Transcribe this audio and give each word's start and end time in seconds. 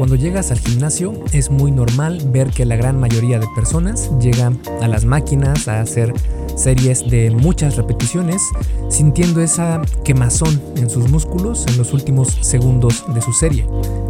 Cuando 0.00 0.16
llegas 0.16 0.50
al 0.50 0.58
gimnasio 0.58 1.12
es 1.34 1.50
muy 1.50 1.70
normal 1.70 2.22
ver 2.32 2.52
que 2.52 2.64
la 2.64 2.74
gran 2.74 2.98
mayoría 2.98 3.38
de 3.38 3.46
personas 3.54 4.10
llegan 4.18 4.58
a 4.80 4.88
las 4.88 5.04
máquinas 5.04 5.68
a 5.68 5.82
hacer 5.82 6.14
series 6.56 7.10
de 7.10 7.30
muchas 7.30 7.76
repeticiones, 7.76 8.40
sintiendo 8.88 9.42
esa 9.42 9.82
quemazón 10.02 10.58
en 10.76 10.88
sus 10.88 11.10
músculos 11.10 11.66
en 11.66 11.76
los 11.76 11.92
últimos 11.92 12.28
segundos 12.40 13.04
de 13.12 13.20
su 13.20 13.34
serie, 13.34 13.66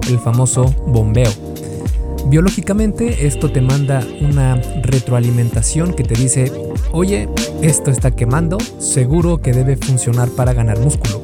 el 0.08 0.20
famoso 0.20 0.72
bombeo. 0.86 1.32
Biológicamente 2.26 3.26
esto 3.26 3.50
te 3.50 3.60
manda 3.60 4.06
una 4.20 4.62
retroalimentación 4.84 5.92
que 5.94 6.04
te 6.04 6.14
dice, 6.14 6.52
oye, 6.92 7.28
esto 7.62 7.90
está 7.90 8.12
quemando, 8.12 8.58
seguro 8.78 9.42
que 9.42 9.52
debe 9.52 9.76
funcionar 9.76 10.28
para 10.28 10.52
ganar 10.52 10.78
músculo. 10.78 11.19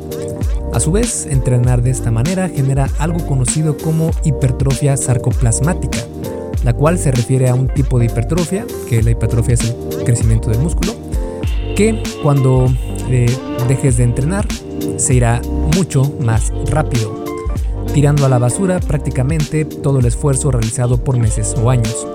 A 0.76 0.80
su 0.80 0.92
vez, 0.92 1.24
entrenar 1.24 1.80
de 1.80 1.88
esta 1.88 2.10
manera 2.10 2.50
genera 2.50 2.90
algo 2.98 3.26
conocido 3.26 3.78
como 3.78 4.10
hipertrofia 4.24 4.94
sarcoplasmática, 4.98 6.00
la 6.64 6.74
cual 6.74 6.98
se 6.98 7.10
refiere 7.10 7.48
a 7.48 7.54
un 7.54 7.68
tipo 7.68 7.98
de 7.98 8.04
hipertrofia, 8.04 8.66
que 8.86 9.02
la 9.02 9.12
hipertrofia 9.12 9.54
es 9.54 9.62
el 9.62 10.04
crecimiento 10.04 10.50
del 10.50 10.58
músculo, 10.58 10.94
que 11.74 12.02
cuando 12.22 12.70
eh, 13.08 13.34
dejes 13.68 13.96
de 13.96 14.04
entrenar 14.04 14.46
se 14.98 15.14
irá 15.14 15.40
mucho 15.74 16.12
más 16.20 16.52
rápido, 16.66 17.24
tirando 17.94 18.26
a 18.26 18.28
la 18.28 18.38
basura 18.38 18.78
prácticamente 18.78 19.64
todo 19.64 20.00
el 20.00 20.04
esfuerzo 20.04 20.50
realizado 20.50 21.02
por 21.02 21.16
meses 21.16 21.54
o 21.56 21.70
años. 21.70 22.06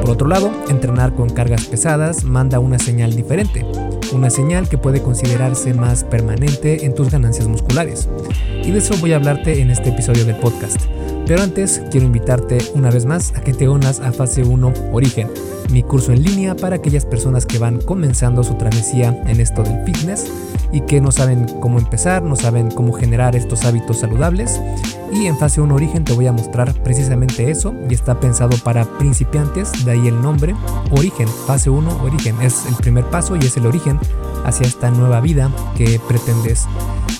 Por 0.00 0.10
otro 0.10 0.28
lado, 0.28 0.50
entrenar 0.68 1.14
con 1.14 1.30
cargas 1.30 1.64
pesadas 1.64 2.24
manda 2.24 2.58
una 2.58 2.78
señal 2.78 3.14
diferente, 3.14 3.64
una 4.12 4.30
señal 4.30 4.68
que 4.68 4.78
puede 4.78 5.02
considerarse 5.02 5.74
más 5.74 6.04
permanente 6.04 6.84
en 6.84 6.94
tus 6.94 7.10
ganancias 7.10 7.48
musculares. 7.48 8.08
Y 8.62 8.70
de 8.70 8.78
eso 8.78 8.94
voy 9.00 9.12
a 9.12 9.16
hablarte 9.16 9.60
en 9.60 9.70
este 9.70 9.90
episodio 9.90 10.24
del 10.24 10.36
podcast. 10.36 10.80
Pero 11.26 11.42
antes 11.42 11.82
quiero 11.90 12.06
invitarte 12.06 12.58
una 12.74 12.90
vez 12.90 13.06
más 13.06 13.32
a 13.34 13.40
que 13.40 13.54
te 13.54 13.68
unas 13.68 14.00
a 14.00 14.12
Fase 14.12 14.42
1 14.42 14.72
Origen, 14.92 15.30
mi 15.70 15.82
curso 15.82 16.12
en 16.12 16.22
línea 16.22 16.54
para 16.54 16.76
aquellas 16.76 17.06
personas 17.06 17.46
que 17.46 17.58
van 17.58 17.80
comenzando 17.80 18.44
su 18.44 18.54
travesía 18.54 19.22
en 19.26 19.40
esto 19.40 19.62
del 19.62 19.82
fitness 19.84 20.26
y 20.70 20.82
que 20.82 21.00
no 21.00 21.10
saben 21.12 21.46
cómo 21.60 21.78
empezar, 21.78 22.22
no 22.22 22.36
saben 22.36 22.70
cómo 22.70 22.92
generar 22.92 23.36
estos 23.36 23.64
hábitos 23.64 24.00
saludables. 24.00 24.60
Y 25.12 25.26
en 25.26 25.38
fase 25.38 25.62
1 25.62 25.74
origen 25.74 26.04
te 26.04 26.12
voy 26.12 26.26
a 26.26 26.32
mostrar 26.32 26.74
precisamente 26.82 27.50
eso 27.50 27.74
y 27.88 27.94
está 27.94 28.20
pensado 28.20 28.58
para 28.58 28.84
principiantes, 28.84 29.84
de 29.84 29.92
ahí 29.92 30.08
el 30.08 30.20
nombre 30.20 30.54
origen, 30.90 31.28
fase 31.46 31.70
1 31.70 32.02
origen. 32.02 32.36
Es 32.42 32.66
el 32.66 32.74
primer 32.74 33.04
paso 33.04 33.36
y 33.36 33.38
es 33.38 33.56
el 33.56 33.66
origen 33.66 33.98
hacia 34.44 34.66
esta 34.66 34.90
nueva 34.90 35.20
vida 35.20 35.50
que 35.76 35.98
pretendes 36.06 36.64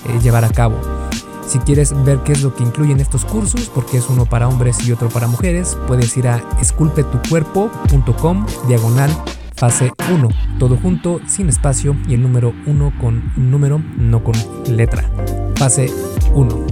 eh, 0.07 0.19
llevar 0.21 0.45
a 0.45 0.49
cabo. 0.49 1.04
Si 1.47 1.59
quieres 1.59 1.93
ver 2.03 2.19
qué 2.19 2.33
es 2.33 2.41
lo 2.41 2.55
que 2.55 2.63
incluyen 2.63 2.99
estos 2.99 3.25
cursos, 3.25 3.69
porque 3.73 3.97
es 3.97 4.09
uno 4.09 4.25
para 4.25 4.47
hombres 4.47 4.85
y 4.87 4.91
otro 4.91 5.09
para 5.09 5.27
mujeres, 5.27 5.77
puedes 5.87 6.15
ir 6.17 6.27
a 6.27 6.43
esculpetucuerpo.com 6.59 8.45
diagonal 8.67 9.11
fase 9.55 9.91
1, 10.11 10.29
todo 10.59 10.77
junto, 10.77 11.21
sin 11.27 11.49
espacio 11.49 11.95
y 12.07 12.13
el 12.13 12.21
número 12.21 12.53
1 12.67 12.93
con 12.99 13.31
número, 13.37 13.81
no 13.97 14.23
con 14.23 14.35
letra. 14.69 15.09
Fase 15.55 15.89
1. 16.33 16.67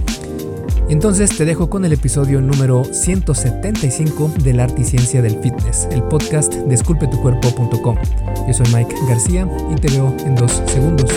Entonces 0.90 1.34
te 1.36 1.46
dejo 1.46 1.70
con 1.70 1.84
el 1.86 1.94
episodio 1.94 2.42
número 2.42 2.84
175 2.84 4.32
del 4.42 4.60
arte 4.60 4.82
y 4.82 4.84
ciencia 4.84 5.22
del 5.22 5.40
fitness, 5.40 5.88
el 5.90 6.02
podcast 6.02 6.52
de 6.52 6.74
esculpetucuerpo.com. 6.74 7.96
Yo 8.46 8.52
soy 8.52 8.66
Mike 8.74 8.94
García 9.08 9.48
y 9.70 9.76
te 9.76 9.88
veo 9.88 10.14
en 10.26 10.34
dos 10.34 10.62
segundos. 10.66 11.10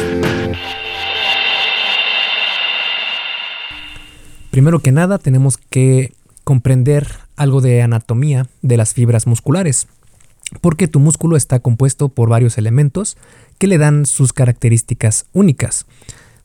Primero 4.58 4.80
que 4.80 4.92
nada 4.92 5.20
tenemos 5.20 5.60
que 5.60 6.14
comprender 6.44 7.08
algo 7.36 7.62
de 7.62 7.84
anatomía 7.84 8.48
de 8.64 8.76
las 8.76 8.96
fibras 8.96 9.28
musculares 9.28 9.86
porque 10.62 10.88
tu 10.88 11.00
músculo 11.00 11.38
está 11.38 11.60
compuesto 11.60 12.10
por 12.10 12.28
varios 12.28 12.58
elementos 12.58 13.18
que 13.60 13.68
le 13.68 13.78
dan 13.78 14.08
sus 14.08 14.34
características 14.34 15.28
únicas. 15.32 15.86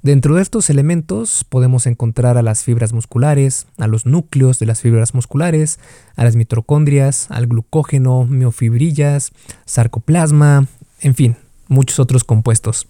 Dentro 0.02 0.34
de 0.34 0.42
estos 0.42 0.68
elementos 0.68 1.46
podemos 1.48 1.86
encontrar 1.86 2.36
a 2.36 2.42
las 2.42 2.62
fibras 2.64 2.92
musculares, 2.92 3.66
a 3.78 3.86
los 3.86 4.04
núcleos 4.04 4.58
de 4.58 4.66
las 4.66 4.82
fibras 4.82 5.14
musculares, 5.14 5.80
a 6.14 6.24
las 6.24 6.36
mitocondrias, 6.36 7.30
al 7.30 7.46
glucógeno, 7.46 8.26
miofibrillas, 8.26 9.32
sarcoplasma, 9.64 10.66
en 11.00 11.14
fin, 11.14 11.36
muchos 11.66 11.98
otros 11.98 12.24
compuestos. 12.24 12.86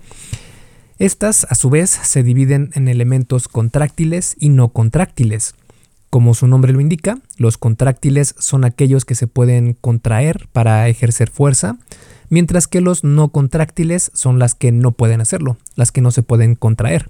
Estas, 1.02 1.48
a 1.50 1.56
su 1.56 1.68
vez, 1.68 1.90
se 1.90 2.22
dividen 2.22 2.70
en 2.74 2.86
elementos 2.86 3.48
contráctiles 3.48 4.36
y 4.38 4.50
no 4.50 4.68
contráctiles. 4.68 5.56
Como 6.10 6.32
su 6.32 6.46
nombre 6.46 6.72
lo 6.72 6.80
indica, 6.80 7.18
los 7.38 7.58
contráctiles 7.58 8.36
son 8.38 8.64
aquellos 8.64 9.04
que 9.04 9.16
se 9.16 9.26
pueden 9.26 9.72
contraer 9.72 10.46
para 10.52 10.88
ejercer 10.88 11.28
fuerza, 11.28 11.76
mientras 12.28 12.68
que 12.68 12.80
los 12.80 13.02
no 13.02 13.30
contráctiles 13.30 14.12
son 14.14 14.38
las 14.38 14.54
que 14.54 14.70
no 14.70 14.92
pueden 14.92 15.20
hacerlo, 15.20 15.56
las 15.74 15.90
que 15.90 16.02
no 16.02 16.12
se 16.12 16.22
pueden 16.22 16.54
contraer. 16.54 17.08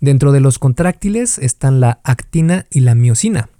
Dentro 0.00 0.32
de 0.32 0.40
los 0.40 0.58
contráctiles 0.58 1.36
están 1.36 1.78
la 1.78 2.00
actina 2.04 2.64
y 2.70 2.80
la 2.80 2.94
miocina, 2.94 3.50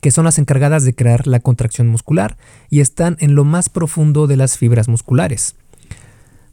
que 0.00 0.10
son 0.10 0.24
las 0.24 0.38
encargadas 0.38 0.84
de 0.84 0.94
crear 0.94 1.26
la 1.26 1.40
contracción 1.40 1.86
muscular 1.86 2.38
y 2.70 2.80
están 2.80 3.18
en 3.20 3.34
lo 3.34 3.44
más 3.44 3.68
profundo 3.68 4.26
de 4.26 4.36
las 4.36 4.56
fibras 4.56 4.88
musculares. 4.88 5.54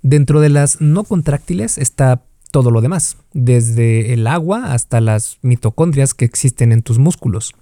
Dentro 0.01 0.41
de 0.41 0.49
las 0.49 0.81
no 0.81 1.05
contráctiles 1.05 1.77
está 1.77 2.23
todo 2.53 2.69
lo 2.69 2.81
demás, 2.81 3.17
desde 3.33 4.13
el 4.13 4.27
agua 4.27 4.73
hasta 4.73 5.01
las 5.01 5.39
mitocondrias 5.41 6.13
que 6.13 6.23
existen 6.23 6.71
en 6.71 6.83
tus 6.83 6.99
músculos. 6.99 7.55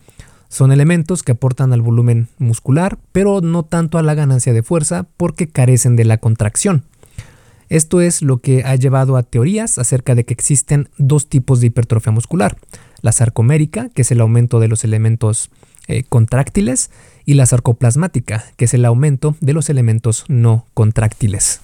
Son 0.49 0.73
elementos 0.73 1.23
que 1.23 1.31
aportan 1.31 1.71
al 1.71 1.81
volumen 1.81 2.27
muscular, 2.39 2.99
pero 3.13 3.39
no 3.39 3.63
tanto 3.63 3.97
a 3.97 4.03
la 4.03 4.15
ganancia 4.15 4.51
de 4.51 4.63
fuerza 4.63 5.07
porque 5.15 5.47
carecen 5.47 5.95
de 5.95 6.03
la 6.03 6.17
contracción. 6.17 6.83
Esto 7.69 8.01
es 8.01 8.21
lo 8.21 8.39
que 8.39 8.65
ha 8.65 8.75
llevado 8.75 9.15
a 9.15 9.23
teorías 9.23 9.77
acerca 9.79 10.13
de 10.13 10.25
que 10.25 10.33
existen 10.33 10.89
dos 10.97 11.29
tipos 11.29 11.61
de 11.61 11.67
hipertrofia 11.67 12.11
muscular, 12.11 12.57
la 13.01 13.13
sarcomérica, 13.13 13.87
que 13.87 14.01
es 14.01 14.11
el 14.11 14.19
aumento 14.19 14.59
de 14.59 14.67
los 14.67 14.83
elementos 14.83 15.51
eh, 15.87 16.03
contráctiles, 16.03 16.91
y 17.25 17.35
la 17.35 17.45
sarcoplasmática, 17.45 18.43
que 18.57 18.65
es 18.65 18.73
el 18.73 18.83
aumento 18.83 19.37
de 19.39 19.53
los 19.53 19.69
elementos 19.69 20.25
no 20.27 20.65
contráctiles. 20.73 21.61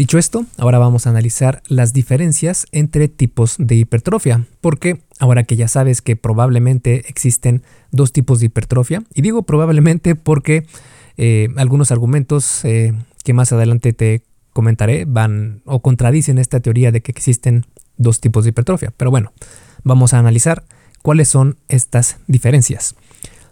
Dicho 0.00 0.16
esto, 0.16 0.46
ahora 0.56 0.78
vamos 0.78 1.06
a 1.06 1.10
analizar 1.10 1.62
las 1.68 1.92
diferencias 1.92 2.66
entre 2.72 3.06
tipos 3.08 3.56
de 3.58 3.74
hipertrofia, 3.74 4.46
porque 4.62 5.02
ahora 5.18 5.44
que 5.44 5.56
ya 5.56 5.68
sabes 5.68 6.00
que 6.00 6.16
probablemente 6.16 7.04
existen 7.10 7.64
dos 7.90 8.10
tipos 8.10 8.40
de 8.40 8.46
hipertrofia, 8.46 9.02
y 9.12 9.20
digo 9.20 9.42
probablemente 9.42 10.14
porque 10.14 10.64
eh, 11.18 11.48
algunos 11.58 11.92
argumentos 11.92 12.64
eh, 12.64 12.94
que 13.24 13.34
más 13.34 13.52
adelante 13.52 13.92
te 13.92 14.22
comentaré 14.54 15.04
van 15.04 15.60
o 15.66 15.82
contradicen 15.82 16.38
esta 16.38 16.60
teoría 16.60 16.92
de 16.92 17.02
que 17.02 17.12
existen 17.12 17.66
dos 17.98 18.22
tipos 18.22 18.44
de 18.44 18.50
hipertrofia, 18.50 18.94
pero 18.96 19.10
bueno, 19.10 19.34
vamos 19.84 20.14
a 20.14 20.18
analizar 20.18 20.64
cuáles 21.02 21.28
son 21.28 21.58
estas 21.68 22.16
diferencias. 22.26 22.94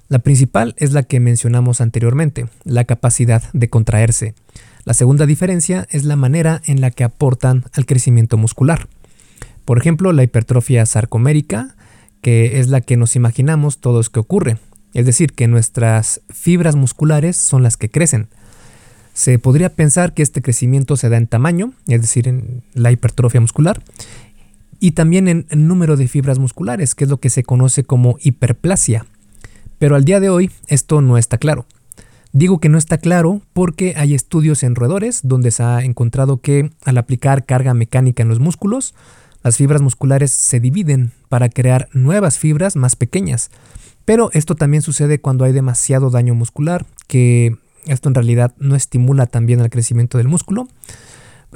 La 0.08 0.20
principal 0.20 0.74
es 0.78 0.94
la 0.94 1.02
que 1.02 1.20
mencionamos 1.20 1.82
anteriormente, 1.82 2.46
la 2.64 2.84
capacidad 2.84 3.42
de 3.52 3.68
contraerse. 3.68 4.34
La 4.84 4.94
segunda 4.94 5.26
diferencia 5.26 5.86
es 5.90 6.04
la 6.04 6.16
manera 6.16 6.62
en 6.66 6.80
la 6.80 6.90
que 6.90 7.04
aportan 7.04 7.64
al 7.72 7.86
crecimiento 7.86 8.36
muscular. 8.36 8.88
Por 9.64 9.78
ejemplo, 9.78 10.12
la 10.12 10.22
hipertrofia 10.22 10.86
sarcomérica, 10.86 11.76
que 12.22 12.58
es 12.58 12.68
la 12.68 12.80
que 12.80 12.96
nos 12.96 13.16
imaginamos 13.16 13.78
todos 13.78 14.10
que 14.10 14.20
ocurre, 14.20 14.58
es 14.94 15.04
decir, 15.04 15.32
que 15.32 15.46
nuestras 15.46 16.22
fibras 16.30 16.74
musculares 16.74 17.36
son 17.36 17.62
las 17.62 17.76
que 17.76 17.90
crecen. 17.90 18.28
Se 19.12 19.38
podría 19.38 19.74
pensar 19.74 20.14
que 20.14 20.22
este 20.22 20.42
crecimiento 20.42 20.96
se 20.96 21.08
da 21.08 21.16
en 21.16 21.26
tamaño, 21.26 21.72
es 21.86 22.00
decir, 22.00 22.28
en 22.28 22.62
la 22.72 22.92
hipertrofia 22.92 23.40
muscular, 23.40 23.82
y 24.80 24.92
también 24.92 25.28
en 25.28 25.68
número 25.68 25.96
de 25.96 26.08
fibras 26.08 26.38
musculares, 26.38 26.94
que 26.94 27.04
es 27.04 27.10
lo 27.10 27.18
que 27.18 27.30
se 27.30 27.42
conoce 27.42 27.84
como 27.84 28.16
hiperplasia. 28.20 29.06
Pero 29.78 29.96
al 29.96 30.04
día 30.04 30.20
de 30.20 30.30
hoy 30.30 30.50
esto 30.66 31.00
no 31.00 31.18
está 31.18 31.38
claro. 31.38 31.66
Digo 32.32 32.60
que 32.60 32.68
no 32.68 32.78
está 32.78 32.98
claro 32.98 33.40
porque 33.52 33.94
hay 33.96 34.14
estudios 34.14 34.62
en 34.62 34.74
roedores 34.74 35.20
donde 35.22 35.50
se 35.50 35.62
ha 35.62 35.82
encontrado 35.82 36.40
que 36.40 36.70
al 36.84 36.98
aplicar 36.98 37.46
carga 37.46 37.74
mecánica 37.74 38.22
en 38.22 38.28
los 38.28 38.38
músculos, 38.38 38.94
las 39.42 39.56
fibras 39.56 39.80
musculares 39.80 40.30
se 40.30 40.60
dividen 40.60 41.12
para 41.28 41.48
crear 41.48 41.88
nuevas 41.92 42.38
fibras 42.38 42.76
más 42.76 42.96
pequeñas. 42.96 43.50
Pero 44.04 44.30
esto 44.32 44.54
también 44.54 44.82
sucede 44.82 45.20
cuando 45.20 45.44
hay 45.44 45.52
demasiado 45.52 46.10
daño 46.10 46.34
muscular, 46.34 46.86
que 47.06 47.56
esto 47.86 48.08
en 48.08 48.14
realidad 48.14 48.54
no 48.58 48.74
estimula 48.74 49.26
también 49.26 49.60
el 49.60 49.70
crecimiento 49.70 50.18
del 50.18 50.28
músculo. 50.28 50.68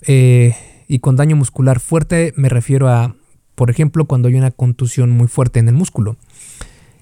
Eh, 0.06 0.54
y 0.88 1.00
con 1.00 1.16
daño 1.16 1.36
muscular 1.36 1.80
fuerte 1.80 2.32
me 2.36 2.48
refiero 2.48 2.88
a, 2.88 3.14
por 3.54 3.70
ejemplo, 3.70 4.06
cuando 4.06 4.28
hay 4.28 4.34
una 4.34 4.50
contusión 4.50 5.10
muy 5.10 5.28
fuerte 5.28 5.60
en 5.60 5.68
el 5.68 5.74
músculo. 5.74 6.16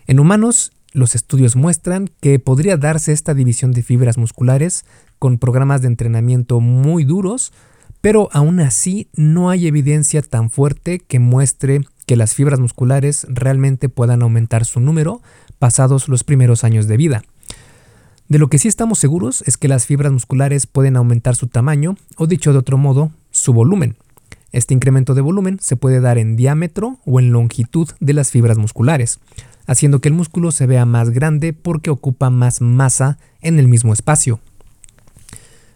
En 0.07 0.19
humanos 0.19 0.73
los 0.93 1.15
estudios 1.15 1.57
muestran 1.57 2.11
que 2.21 2.39
podría 2.39 2.77
darse 2.77 3.13
esta 3.13 3.35
división 3.35 3.73
de 3.73 3.83
fibras 3.83 4.19
musculares 4.19 4.85
con 5.19 5.39
programas 5.39 5.83
de 5.83 5.89
entrenamiento 5.89 6.61
muy 6.61 7.05
duros, 7.05 7.53
pero 8.01 8.29
aún 8.33 8.61
así 8.61 9.09
no 9.15 9.51
hay 9.51 9.67
evidencia 9.67 10.23
tan 10.23 10.51
fuerte 10.51 10.99
que 11.01 11.19
muestre 11.19 11.83
que 12.07 12.17
las 12.17 12.35
fibras 12.35 12.59
musculares 12.59 13.27
realmente 13.29 13.89
puedan 13.89 14.23
aumentar 14.23 14.65
su 14.65 14.81
número 14.81 15.23
pasados 15.59 16.09
los 16.09 16.25
primeros 16.25 16.65
años 16.65 16.89
de 16.89 16.97
vida. 16.97 17.23
De 18.29 18.39
lo 18.39 18.49
que 18.49 18.59
sí 18.59 18.69
estamos 18.69 18.99
seguros 18.99 19.43
es 19.47 19.57
que 19.57 19.69
las 19.69 19.87
fibras 19.87 20.13
musculares 20.13 20.67
pueden 20.67 20.97
aumentar 20.97 21.37
su 21.37 21.49
tamaño 21.49 21.97
o 22.17 22.27
dicho 22.27 22.53
de 22.53 22.59
otro 22.59 22.79
modo, 22.79 23.11
su 23.31 23.53
volumen. 23.53 23.97
Este 24.53 24.75
incremento 24.75 25.15
de 25.15 25.21
volumen 25.21 25.59
se 25.61 25.77
puede 25.77 26.01
dar 26.01 26.19
en 26.19 26.37
diámetro 26.37 26.99
o 27.05 27.21
en 27.21 27.33
longitud 27.33 27.89
de 28.01 28.13
las 28.13 28.31
fibras 28.31 28.59
musculares, 28.59 29.21
haciendo 29.67 30.01
que 30.01 30.09
el 30.09 30.15
músculo 30.15 30.51
se 30.53 30.67
vea 30.67 30.85
más 30.85 31.11
grande 31.11 31.53
porque 31.53 31.91
ocupa 31.91 32.31
más 32.31 32.61
masa 32.61 33.19
en 33.41 33.59
el 33.59 33.69
mismo 33.69 33.93
espacio. 33.93 34.41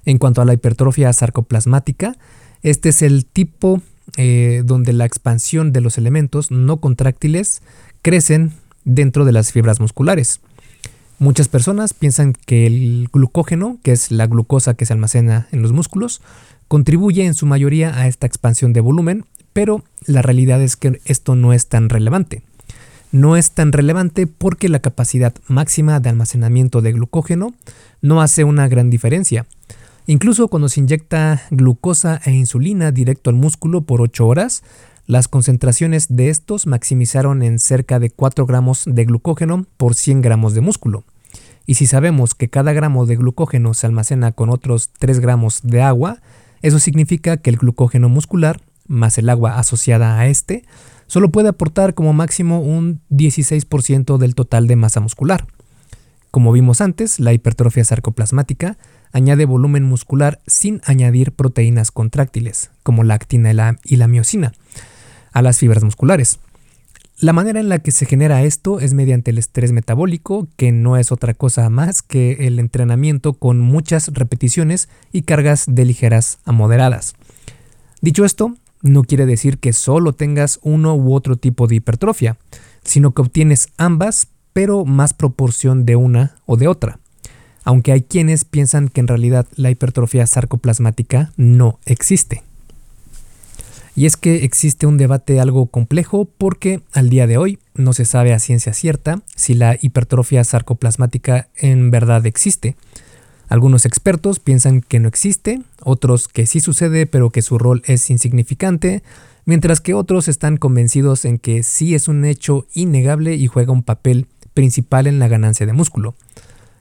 En 0.05 0.19
cuanto 0.19 0.43
a 0.43 0.45
la 0.45 0.55
hipertrofia 0.55 1.13
sarcoplasmática, 1.13 2.17
este 2.63 2.91
es 2.91 3.03
el 3.03 3.27
tipo 3.27 3.81
eh, 4.17 4.63
donde 4.65 4.93
la 4.93 5.05
expansión 5.07 5.73
de 5.73 5.81
los 5.81 5.99
elementos 5.99 6.51
no 6.51 6.79
contráctiles 6.79 7.63
crecen 8.03 8.53
dentro 8.85 9.25
de 9.25 9.33
las 9.33 9.53
fibras 9.53 9.81
musculares. 9.81 10.41
Muchas 11.19 11.49
personas 11.49 11.95
piensan 11.95 12.35
que 12.35 12.67
el 12.67 13.09
glucógeno, 13.13 13.79
que 13.83 13.93
es 13.93 14.11
la 14.11 14.27
glucosa 14.27 14.75
que 14.75 14.85
se 14.85 14.93
almacena 14.93 15.49
en 15.53 15.63
los 15.63 15.73
músculos, 15.73 16.21
contribuye 16.69 17.25
en 17.25 17.35
su 17.35 17.47
mayoría 17.47 17.99
a 17.99 18.09
esta 18.09 18.27
expansión 18.27 18.73
de 18.73 18.81
volumen, 18.81 19.25
pero 19.53 19.85
la 20.07 20.23
realidad 20.23 20.61
es 20.61 20.77
que 20.77 21.01
esto 21.05 21.35
no 21.35 21.53
es 21.53 21.69
tan 21.69 21.89
relevante. 21.89 22.43
No 23.15 23.37
es 23.37 23.53
tan 23.53 23.71
relevante 23.71 24.27
porque 24.27 24.69
la 24.69 24.81
capacidad 24.81 25.33
máxima 25.47 26.01
de 26.01 26.09
almacenamiento 26.09 26.83
de 26.83 26.91
glucógeno 26.91 27.55
no 28.03 28.21
hace 28.21 28.43
una 28.43 28.67
gran 28.67 28.91
diferencia. 28.91 29.47
Incluso 30.09 30.49
cuando 30.49 30.69
se 30.69 30.81
inyecta 30.81 31.41
glucosa 31.53 32.21
e 32.25 32.33
insulina 32.33 32.91
directo 32.91 33.31
al 33.31 33.37
músculo 33.37 33.83
por 33.83 34.03
8 34.03 34.27
horas, 34.27 34.65
las 35.07 35.29
concentraciones 35.29 36.09
de 36.09 36.29
estos 36.29 36.67
maximizaron 36.67 37.45
en 37.45 37.61
cerca 37.61 38.01
de 38.01 38.11
4 38.11 38.47
gramos 38.47 38.83
de 38.85 39.05
glucógeno 39.05 39.65
por 39.77 39.95
100 39.95 40.21
gramos 40.21 40.53
de 40.55 40.63
músculo. 40.63 41.05
Y 41.67 41.75
si 41.75 41.87
sabemos 41.87 42.35
que 42.35 42.51
cada 42.51 42.73
gramo 42.73 43.07
de 43.07 43.15
glucógeno 43.15 43.75
se 43.75 43.87
almacena 43.87 44.33
con 44.33 44.51
otros 44.51 44.91
3 44.99 45.21
gramos 45.21 45.61
de 45.63 45.83
agua, 45.83 46.19
eso 46.63 46.81
significa 46.81 47.37
que 47.37 47.51
el 47.51 47.59
glucógeno 47.59 48.09
muscular, 48.09 48.61
más 48.89 49.19
el 49.19 49.31
agua 49.31 49.61
asociada 49.61 50.19
a 50.19 50.27
este, 50.27 50.65
solo 51.15 51.31
puede 51.31 51.49
aportar 51.49 51.95
como 51.95 52.13
máximo 52.13 52.59
un 52.59 53.01
16% 53.09 54.19
del 54.19 54.35
total 54.35 54.67
de 54.67 54.75
masa 54.75 54.99
muscular. 54.99 55.47
Como 56.33 56.51
vimos 56.51 56.81
antes, 56.81 57.21
la 57.21 57.33
hipertrofia 57.33 57.85
sarcoplasmática 57.85 58.79
añade 59.13 59.45
volumen 59.45 59.85
muscular 59.85 60.41
sin 60.49 60.81
añadir 60.85 61.31
proteínas 61.31 61.93
contráctiles, 61.93 62.73
como 62.83 63.05
la 63.05 63.15
actina 63.15 63.53
y 63.53 63.55
la, 63.55 63.79
y 63.85 63.95
la 63.95 64.09
miocina, 64.09 64.55
a 65.31 65.41
las 65.41 65.59
fibras 65.59 65.85
musculares. 65.85 66.41
La 67.21 67.33
manera 67.33 67.61
en 67.61 67.69
la 67.69 67.79
que 67.79 67.93
se 67.93 68.07
genera 68.07 68.43
esto 68.43 68.81
es 68.81 68.93
mediante 68.93 69.31
el 69.31 69.39
estrés 69.39 69.71
metabólico, 69.71 70.49
que 70.57 70.73
no 70.73 70.97
es 70.97 71.13
otra 71.13 71.33
cosa 71.33 71.71
más 71.71 72.03
que 72.03 72.49
el 72.49 72.59
entrenamiento 72.59 73.35
con 73.35 73.61
muchas 73.61 74.09
repeticiones 74.09 74.89
y 75.13 75.23
cargas 75.23 75.67
de 75.69 75.85
ligeras 75.85 76.41
a 76.45 76.51
moderadas. 76.51 77.15
Dicho 78.01 78.25
esto, 78.25 78.57
no 78.85 79.03
quiere 79.03 79.27
decir 79.27 79.59
que 79.59 79.73
solo 79.73 80.13
tengas 80.13 80.61
uno 80.63 80.95
u 80.95 81.15
otro 81.15 81.37
tipo 81.37 81.67
de 81.67 81.77
hipertrofia, 81.77 82.37
sino 82.85 83.13
que 83.13 83.23
obtienes 83.23 83.71
ambas, 83.79 84.29
pero 84.53 84.85
más 84.85 85.15
proporción 85.15 85.87
de 85.87 85.97
una 85.97 86.37
o 86.45 86.57
de 86.57 86.69
otra. 86.69 87.01
Aunque 87.65 87.93
hay 87.93 88.03
quienes 88.03 88.45
piensan 88.45 88.89
que 88.89 89.01
en 89.01 89.09
realidad 89.09 89.47
la 89.57 89.71
hipertrofia 89.71 90.27
sarcoplasmática 90.27 91.33
no 91.37 91.81
existe. 91.87 92.43
Y 93.97 94.05
es 94.05 94.17
que 94.17 94.45
existe 94.45 94.87
un 94.87 94.99
debate 94.99 95.41
algo 95.41 95.67
complejo 95.67 96.29
porque 96.37 96.81
al 96.93 97.09
día 97.09 97.27
de 97.27 97.39
hoy 97.39 97.59
no 97.75 97.95
se 97.95 98.05
sabe 98.05 98.35
a 98.35 98.39
ciencia 98.39 98.75
cierta 98.75 99.23
si 99.35 99.55
la 99.55 99.79
hipertrofia 99.81 100.45
sarcoplasmática 100.45 101.49
en 101.57 101.91
verdad 101.91 102.27
existe. 102.27 102.77
Algunos 103.49 103.85
expertos 103.85 104.41
piensan 104.41 104.81
que 104.81 105.01
no 105.01 105.09
existe, 105.09 105.63
otros 105.83 106.29
que 106.29 106.47
sí 106.47 106.61
sucede 106.61 107.07
pero 107.07 107.31
que 107.31 107.43
su 107.43 107.59
rol 107.59 107.83
es 107.87 108.09
insignificante, 108.11 109.03
mientras 109.45 109.81
que 109.81 109.95
otros 109.95 110.29
están 110.29 110.57
convencidos 110.57 111.25
en 111.25 111.39
que 111.39 111.63
sí 111.63 111.95
es 111.95 112.09
un 112.09 112.25
hecho 112.25 112.67
innegable 112.75 113.35
y 113.35 113.47
juega 113.47 113.73
un 113.73 113.83
papel 113.83 114.27
principal 114.55 115.07
en 115.07 115.19
la 115.19 115.29
ganancia 115.29 115.67
de 115.67 115.73
músculo. 115.73 116.15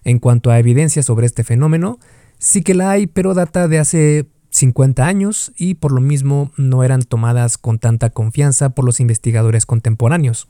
En 0.04 0.20
cuanto 0.20 0.52
a 0.52 0.60
evidencia 0.60 1.04
sobre 1.04 1.26
este 1.26 1.44
fenómeno, 1.44 2.00
sí 2.38 2.62
que 2.62 2.74
la 2.74 2.92
hay, 2.92 3.08
pero 3.08 3.34
data 3.34 3.68
de 3.68 3.80
hace 3.80 4.26
50 4.54 5.06
años 5.06 5.52
y 5.58 5.76
por 5.76 5.92
lo 5.92 6.00
mismo 6.00 6.52
no 6.58 6.84
eran 6.84 7.02
tomadas 7.02 7.58
con 7.58 7.80
tanta 7.80 8.12
confianza 8.12 8.70
por 8.70 8.86
los 8.86 9.00
investigadores 9.00 9.66
contemporáneos. 9.66 10.48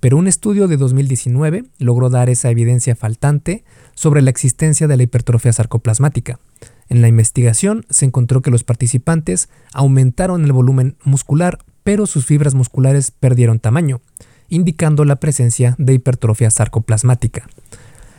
Pero 0.00 0.16
un 0.16 0.28
estudio 0.28 0.68
de 0.68 0.76
2019 0.76 1.64
logró 1.78 2.08
dar 2.08 2.30
esa 2.30 2.50
evidencia 2.50 2.94
faltante 2.94 3.64
sobre 3.94 4.22
la 4.22 4.30
existencia 4.30 4.86
de 4.86 4.96
la 4.96 5.02
hipertrofia 5.02 5.52
sarcoplasmática. 5.52 6.38
En 6.88 7.02
la 7.02 7.08
investigación 7.08 7.84
se 7.90 8.06
encontró 8.06 8.40
que 8.40 8.50
los 8.50 8.64
participantes 8.64 9.48
aumentaron 9.72 10.44
el 10.44 10.52
volumen 10.52 10.96
muscular, 11.02 11.58
pero 11.82 12.06
sus 12.06 12.26
fibras 12.26 12.54
musculares 12.54 13.10
perdieron 13.10 13.58
tamaño, 13.58 14.00
indicando 14.48 15.04
la 15.04 15.16
presencia 15.16 15.74
de 15.78 15.94
hipertrofia 15.94 16.50
sarcoplasmática. 16.50 17.48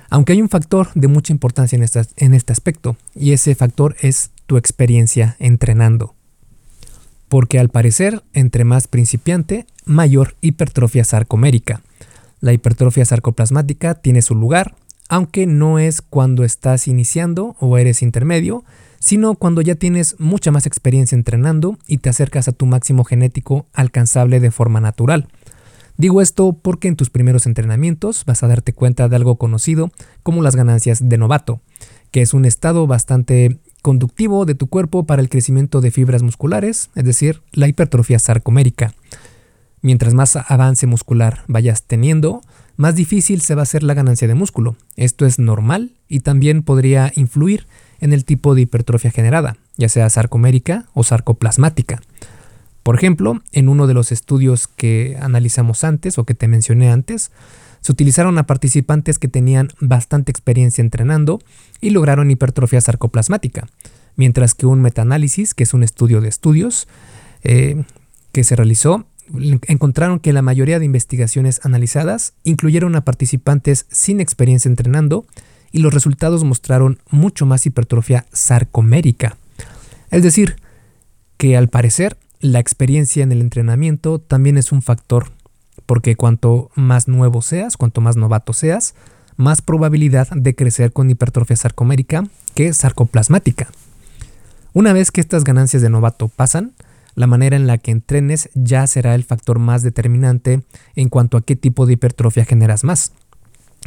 Aunque 0.10 0.34
hay 0.34 0.42
un 0.42 0.50
factor 0.50 0.90
de 0.96 1.08
mucha 1.08 1.34
importancia 1.34 1.78
en, 1.78 1.86
en 2.18 2.34
este 2.34 2.52
aspecto, 2.52 2.98
y 3.16 3.32
ese 3.32 3.56
factor 3.56 3.96
es 4.02 4.32
tu 4.48 4.58
experiencia 4.58 5.36
entrenando. 5.40 6.16
Porque 7.30 7.60
al 7.60 7.70
parecer, 7.70 8.24
entre 8.34 8.66
más 8.66 8.88
principiante, 8.88 9.66
mayor 9.86 10.36
hipertrofia 10.42 11.04
sarcomérica. 11.06 11.82
La 12.42 12.54
hipertrofia 12.54 13.06
sarcoplasmática 13.06 13.96
tiene 13.96 14.22
su 14.22 14.36
lugar, 14.36 14.76
aunque 15.08 15.48
no 15.48 15.80
es 15.80 16.02
cuando 16.02 16.44
estás 16.44 16.88
iniciando 16.88 17.56
o 17.60 17.78
eres 17.78 18.02
intermedio, 18.02 18.64
sino 19.00 19.36
cuando 19.36 19.62
ya 19.62 19.76
tienes 19.76 20.16
mucha 20.20 20.52
más 20.52 20.66
experiencia 20.66 21.16
entrenando 21.16 21.78
y 21.88 22.00
te 22.00 22.10
acercas 22.10 22.48
a 22.48 22.52
tu 22.52 22.66
máximo 22.66 23.04
genético 23.04 23.66
alcanzable 23.74 24.40
de 24.40 24.52
forma 24.52 24.82
natural. 24.82 25.28
Digo 25.98 26.22
esto 26.22 26.54
porque 26.54 26.88
en 26.88 26.96
tus 26.96 27.10
primeros 27.10 27.46
entrenamientos 27.46 28.24
vas 28.26 28.44
a 28.44 28.48
darte 28.48 28.74
cuenta 28.74 29.10
de 29.10 29.16
algo 29.16 29.38
conocido 29.38 29.92
como 30.24 30.42
las 30.42 30.56
ganancias 30.56 31.10
de 31.10 31.18
novato, 31.18 31.62
que 32.12 32.22
es 32.22 32.34
un 32.34 32.46
estado 32.46 32.88
bastante 32.88 33.60
conductivo 33.82 34.46
de 34.46 34.56
tu 34.56 34.68
cuerpo 34.68 35.06
para 35.06 35.22
el 35.22 35.30
crecimiento 35.30 35.82
de 35.82 35.92
fibras 35.92 36.24
musculares, 36.24 36.90
es 36.96 37.04
decir, 37.04 37.42
la 37.52 37.68
hipertrofia 37.68 38.20
sarcomérica. 38.20 38.94
Mientras 39.82 40.14
más 40.14 40.36
avance 40.36 40.88
muscular 40.88 41.44
vayas 41.48 41.84
teniendo, 41.84 42.42
más 42.76 42.96
difícil 42.96 43.42
se 43.42 43.56
va 43.56 43.62
a 43.62 43.64
hacer 43.64 43.84
la 43.84 43.94
ganancia 43.94 44.28
de 44.28 44.36
músculo. 44.36 44.76
Esto 44.96 45.26
es 45.26 45.40
normal 45.40 45.92
y 46.08 46.22
también 46.22 46.64
podría 46.64 47.12
influir 47.16 47.68
en 48.00 48.14
el 48.14 48.26
tipo 48.26 48.56
de 48.56 48.62
hipertrofia 48.62 49.12
generada, 49.12 49.58
ya 49.78 49.90
sea 49.90 50.10
sarcomérica 50.10 50.86
o 50.94 51.04
sarcoplasmática. 51.04 52.02
Por 52.84 52.96
ejemplo, 52.96 53.42
en 53.52 53.70
uno 53.70 53.88
de 53.88 53.94
los 53.94 54.12
estudios 54.12 54.68
que 54.68 55.18
analizamos 55.22 55.84
antes 55.84 56.18
o 56.18 56.24
que 56.24 56.34
te 56.34 56.48
mencioné 56.48 56.90
antes, 56.90 57.32
se 57.90 57.94
utilizaron 57.94 58.38
a 58.38 58.46
participantes 58.46 59.18
que 59.18 59.28
tenían 59.28 59.70
bastante 59.80 60.32
experiencia 60.32 60.84
entrenando 60.84 61.40
y 61.82 61.90
lograron 61.90 62.30
hipertrofia 62.30 62.80
sarcoplasmática, 62.82 63.68
mientras 64.16 64.54
que 64.54 64.68
un 64.68 64.80
metaanálisis, 64.80 65.56
que 65.56 65.64
es 65.64 65.74
un 65.74 65.82
estudio 65.82 66.22
de 66.22 66.30
estudios 66.30 66.88
eh, 67.42 67.84
que 68.32 68.44
se 68.44 68.56
realizó, 68.56 69.08
encontraron 69.66 70.20
que 70.20 70.34
la 70.34 70.44
mayoría 70.44 70.78
de 70.78 70.86
investigaciones 70.86 71.62
analizadas 71.64 72.34
incluyeron 72.44 72.96
a 72.96 73.04
participantes 73.04 73.88
sin 73.90 74.20
experiencia 74.20 74.70
entrenando 74.70 75.26
y 75.72 75.80
los 75.80 75.92
resultados 75.92 76.44
mostraron 76.44 77.00
mucho 77.10 77.48
más 77.48 77.66
hipertrofia 77.66 78.28
sarcomérica. 78.32 79.36
Es 80.12 80.22
decir, 80.22 80.58
que 81.38 81.58
al 81.58 81.70
parecer 81.70 82.18
la 82.40 82.60
experiencia 82.60 83.24
en 83.24 83.32
el 83.32 83.42
entrenamiento 83.42 84.20
también 84.20 84.60
es 84.60 84.72
un 84.72 84.84
factor 84.84 85.32
porque 85.90 86.16
cuanto 86.16 86.70
más 86.76 87.08
nuevo 87.08 87.42
seas, 87.42 87.76
cuanto 87.76 88.00
más 88.00 88.16
novato 88.16 88.54
seas, 88.54 88.94
más 89.38 89.64
probabilidad 89.64 90.28
de 90.30 90.54
crecer 90.54 90.94
con 90.94 91.10
hipertrofia 91.10 91.56
sarcomérica 91.56 92.26
que 92.54 92.72
sarcoplasmática. 92.74 93.70
Una 94.74 94.94
vez 94.94 95.10
que 95.10 95.20
estas 95.20 95.44
ganancias 95.44 95.82
de 95.82 95.90
novato 95.90 96.28
pasan, 96.28 96.74
la 97.16 97.26
manera 97.26 97.56
en 97.56 97.66
la 97.66 97.80
que 97.80 97.90
entrenes 97.90 98.52
ya 98.54 98.86
será 98.86 99.16
el 99.16 99.24
factor 99.24 99.58
más 99.58 99.82
determinante 99.82 100.62
en 100.96 101.10
cuanto 101.10 101.38
a 101.38 101.42
qué 101.42 101.56
tipo 101.56 101.88
de 101.88 101.94
hipertrofia 101.94 102.46
generas 102.46 102.84
más. 102.84 103.12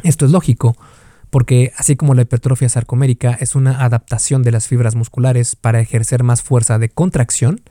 Esto 0.03 0.25
es 0.25 0.31
lógico, 0.31 0.75
porque 1.29 1.71
así 1.77 1.95
como 1.95 2.15
la 2.15 2.23
hipertrofia 2.23 2.67
sarcomérica 2.67 3.31
es 3.31 3.55
una 3.55 3.81
adaptación 3.81 4.43
de 4.43 4.51
las 4.51 4.67
fibras 4.67 4.95
musculares 4.95 5.55
para 5.55 5.79
ejercer 5.79 6.23
más 6.23 6.41
fuerza 6.41 6.79
de 6.79 6.89
contracción, 6.89 7.61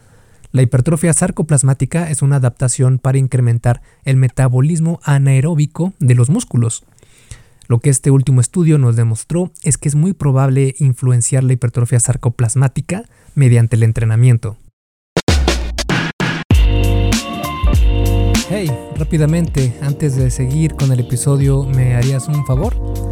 la 0.53 0.61
hipertrofia 0.61 1.13
sarcoplasmática 1.15 2.11
es 2.11 2.21
una 2.21 2.37
adaptación 2.37 2.99
para 2.99 3.19
incrementar 3.19 3.81
el 4.05 4.17
metabolismo 4.19 5.01
anaeróbico 5.03 5.95
de 5.99 6.15
los 6.15 6.29
músculos. 6.29 6.85
Lo 7.69 7.81
que 7.81 7.89
este 7.89 8.11
último 8.11 8.43
estudio 8.43 8.77
nos 8.77 8.95
demostró 8.97 9.51
es 9.63 9.79
que 9.79 9.89
es 9.89 9.95
muy 9.95 10.13
probable 10.13 10.75
influenciar 10.79 11.43
la 11.43 11.55
hipertrofia 11.55 11.99
sarcoplasmática 12.01 13.05
mediante 13.35 13.77
el 13.77 13.83
entrenamiento. 13.83 14.59
Hey, 18.51 18.71
rápidamente, 18.97 19.75
antes 19.81 20.17
de 20.17 20.31
seguir 20.31 20.75
con 20.75 20.93
el 20.93 21.01
episodio, 21.01 21.65
¿me 21.65 21.95
harías 21.95 22.29
un 22.29 22.45
favor? 22.45 23.12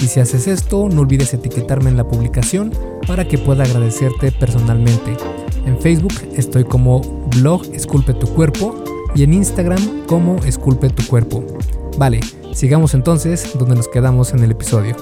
Y 0.00 0.08
si 0.08 0.20
haces 0.20 0.46
esto, 0.46 0.88
no 0.88 1.00
olvides 1.00 1.32
etiquetarme 1.32 1.88
en 1.88 1.96
la 1.96 2.06
publicación 2.06 2.72
para 3.06 3.26
que 3.26 3.38
pueda 3.38 3.64
agradecerte 3.64 4.30
personalmente. 4.30 5.16
En 5.64 5.80
Facebook 5.80 6.14
estoy 6.36 6.64
como 6.64 7.00
blog 7.36 7.64
Esculpe 7.72 8.12
tu 8.14 8.26
cuerpo 8.28 8.84
y 9.14 9.22
en 9.22 9.32
Instagram 9.32 10.04
como 10.06 10.36
Esculpe 10.44 10.90
tu 10.90 11.06
cuerpo. 11.06 11.44
Vale, 11.98 12.20
sigamos 12.54 12.92
entonces 12.94 13.52
donde 13.58 13.74
nos 13.74 13.88
quedamos 13.88 14.32
en 14.32 14.44
el 14.44 14.50
episodio. 14.50 14.96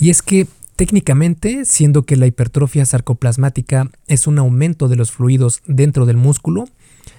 Y 0.00 0.10
es 0.10 0.22
que 0.22 0.46
técnicamente, 0.76 1.64
siendo 1.64 2.02
que 2.02 2.16
la 2.16 2.26
hipertrofia 2.26 2.84
sarcoplasmática 2.84 3.90
es 4.08 4.26
un 4.26 4.38
aumento 4.38 4.88
de 4.88 4.96
los 4.96 5.10
fluidos 5.10 5.62
dentro 5.66 6.04
del 6.04 6.16
músculo, 6.16 6.66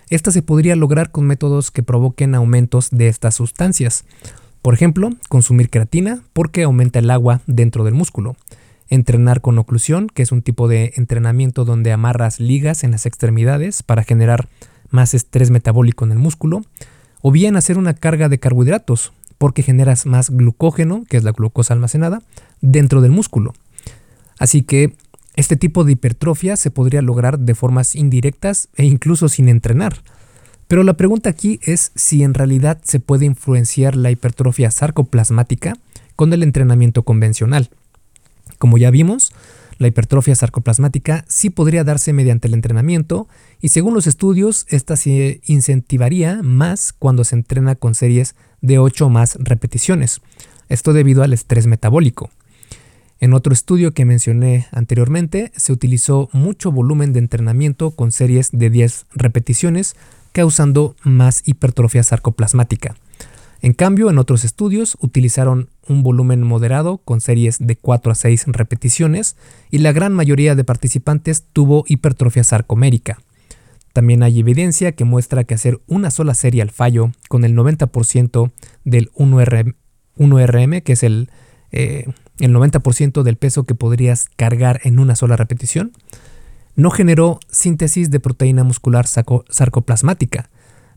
esta 0.09 0.31
se 0.31 0.41
podría 0.41 0.75
lograr 0.75 1.11
con 1.11 1.25
métodos 1.25 1.71
que 1.71 1.83
provoquen 1.83 2.35
aumentos 2.35 2.89
de 2.91 3.07
estas 3.07 3.35
sustancias. 3.35 4.05
Por 4.61 4.73
ejemplo, 4.73 5.09
consumir 5.29 5.69
creatina 5.69 6.21
porque 6.33 6.63
aumenta 6.63 6.99
el 6.99 7.09
agua 7.09 7.41
dentro 7.47 7.83
del 7.83 7.93
músculo 7.93 8.35
entrenar 8.89 9.41
con 9.41 9.57
oclusión, 9.57 10.07
que 10.07 10.23
es 10.23 10.31
un 10.31 10.41
tipo 10.41 10.67
de 10.67 10.93
entrenamiento 10.95 11.65
donde 11.65 11.91
amarras 11.91 12.39
ligas 12.39 12.83
en 12.83 12.91
las 12.91 13.05
extremidades 13.05 13.83
para 13.83 14.03
generar 14.03 14.47
más 14.89 15.13
estrés 15.13 15.51
metabólico 15.51 16.05
en 16.05 16.11
el 16.11 16.19
músculo, 16.19 16.61
o 17.21 17.31
bien 17.31 17.55
hacer 17.55 17.77
una 17.77 17.93
carga 17.93 18.29
de 18.29 18.39
carbohidratos, 18.39 19.11
porque 19.37 19.63
generas 19.63 20.05
más 20.05 20.29
glucógeno, 20.29 21.03
que 21.09 21.17
es 21.17 21.23
la 21.23 21.31
glucosa 21.31 21.73
almacenada, 21.73 22.21
dentro 22.61 23.01
del 23.01 23.11
músculo. 23.11 23.53
Así 24.39 24.61
que 24.61 24.95
este 25.37 25.55
tipo 25.55 25.83
de 25.83 25.93
hipertrofia 25.93 26.57
se 26.57 26.71
podría 26.71 27.01
lograr 27.01 27.39
de 27.39 27.55
formas 27.55 27.95
indirectas 27.95 28.69
e 28.75 28.85
incluso 28.85 29.29
sin 29.29 29.47
entrenar. 29.47 30.01
Pero 30.67 30.83
la 30.83 30.97
pregunta 30.97 31.29
aquí 31.29 31.59
es 31.61 31.91
si 31.95 32.23
en 32.23 32.33
realidad 32.33 32.79
se 32.83 32.99
puede 32.99 33.25
influenciar 33.25 33.95
la 33.95 34.11
hipertrofia 34.11 34.71
sarcoplasmática 34.71 35.77
con 36.15 36.33
el 36.33 36.41
entrenamiento 36.41 37.03
convencional. 37.03 37.69
Como 38.57 38.79
ya 38.79 38.89
vimos, 38.89 39.31
la 39.77 39.87
hipertrofia 39.87 40.33
sarcoplasmática 40.33 41.23
sí 41.27 41.51
podría 41.51 41.83
darse 41.83 42.13
mediante 42.13 42.47
el 42.47 42.55
entrenamiento 42.55 43.27
y 43.61 43.69
según 43.69 43.93
los 43.93 44.07
estudios, 44.07 44.65
esta 44.69 44.97
se 44.97 45.39
incentivaría 45.45 46.41
más 46.41 46.93
cuando 46.93 47.23
se 47.23 47.35
entrena 47.35 47.75
con 47.75 47.93
series 47.93 48.35
de 48.61 48.79
8 48.79 49.05
o 49.05 49.09
más 49.09 49.37
repeticiones. 49.39 50.19
Esto 50.67 50.93
debido 50.93 51.21
al 51.21 51.33
estrés 51.33 51.67
metabólico. 51.67 52.31
En 53.19 53.33
otro 53.33 53.51
estudio 53.51 53.93
que 53.93 54.05
mencioné 54.05 54.67
anteriormente, 54.71 55.51
se 55.55 55.73
utilizó 55.73 56.29
mucho 56.33 56.71
volumen 56.71 57.13
de 57.13 57.19
entrenamiento 57.19 57.91
con 57.91 58.11
series 58.11 58.51
de 58.51 58.69
10 58.69 59.07
repeticiones, 59.13 59.95
causando 60.33 60.95
más 61.03 61.41
hipertrofia 61.47 62.03
sarcoplasmática. 62.03 62.95
En 63.61 63.73
cambio, 63.73 64.09
en 64.11 64.19
otros 64.19 64.43
estudios 64.43 64.97
utilizaron 65.01 65.69
un 65.87 66.03
volumen 66.03 66.43
moderado 66.43 66.99
con 66.99 67.21
series 67.21 67.57
de 67.59 67.75
4 67.75 68.11
a 68.11 68.15
6 68.15 68.45
repeticiones 68.47 69.35
y 69.71 69.79
la 69.79 69.93
gran 69.93 70.13
mayoría 70.13 70.53
de 70.53 70.63
participantes 70.63 71.43
tuvo 71.53 71.83
hipertrofia 71.87 72.43
sarcomérica. 72.43 73.17
También 73.93 74.21
hay 74.21 74.39
evidencia 74.39 74.91
que 74.91 75.05
muestra 75.05 75.43
que 75.43 75.55
hacer 75.55 75.81
una 75.87 76.11
sola 76.11 76.35
serie 76.35 76.61
al 76.61 76.69
fallo 76.69 77.11
con 77.29 77.43
el 77.43 77.55
90% 77.55 78.51
del 78.83 79.09
1RM, 79.13 80.83
que 80.83 80.93
es 80.93 81.01
el, 81.01 81.31
eh, 81.71 82.05
el 82.39 82.53
90% 82.53 83.23
del 83.23 83.37
peso 83.37 83.63
que 83.63 83.75
podrías 83.75 84.27
cargar 84.35 84.81
en 84.83 84.99
una 84.99 85.15
sola 85.15 85.35
repetición, 85.35 85.91
no 86.75 86.91
generó 86.91 87.39
síntesis 87.49 88.11
de 88.11 88.19
proteína 88.19 88.63
muscular 88.63 89.07
sarcoplasmática, 89.07 90.49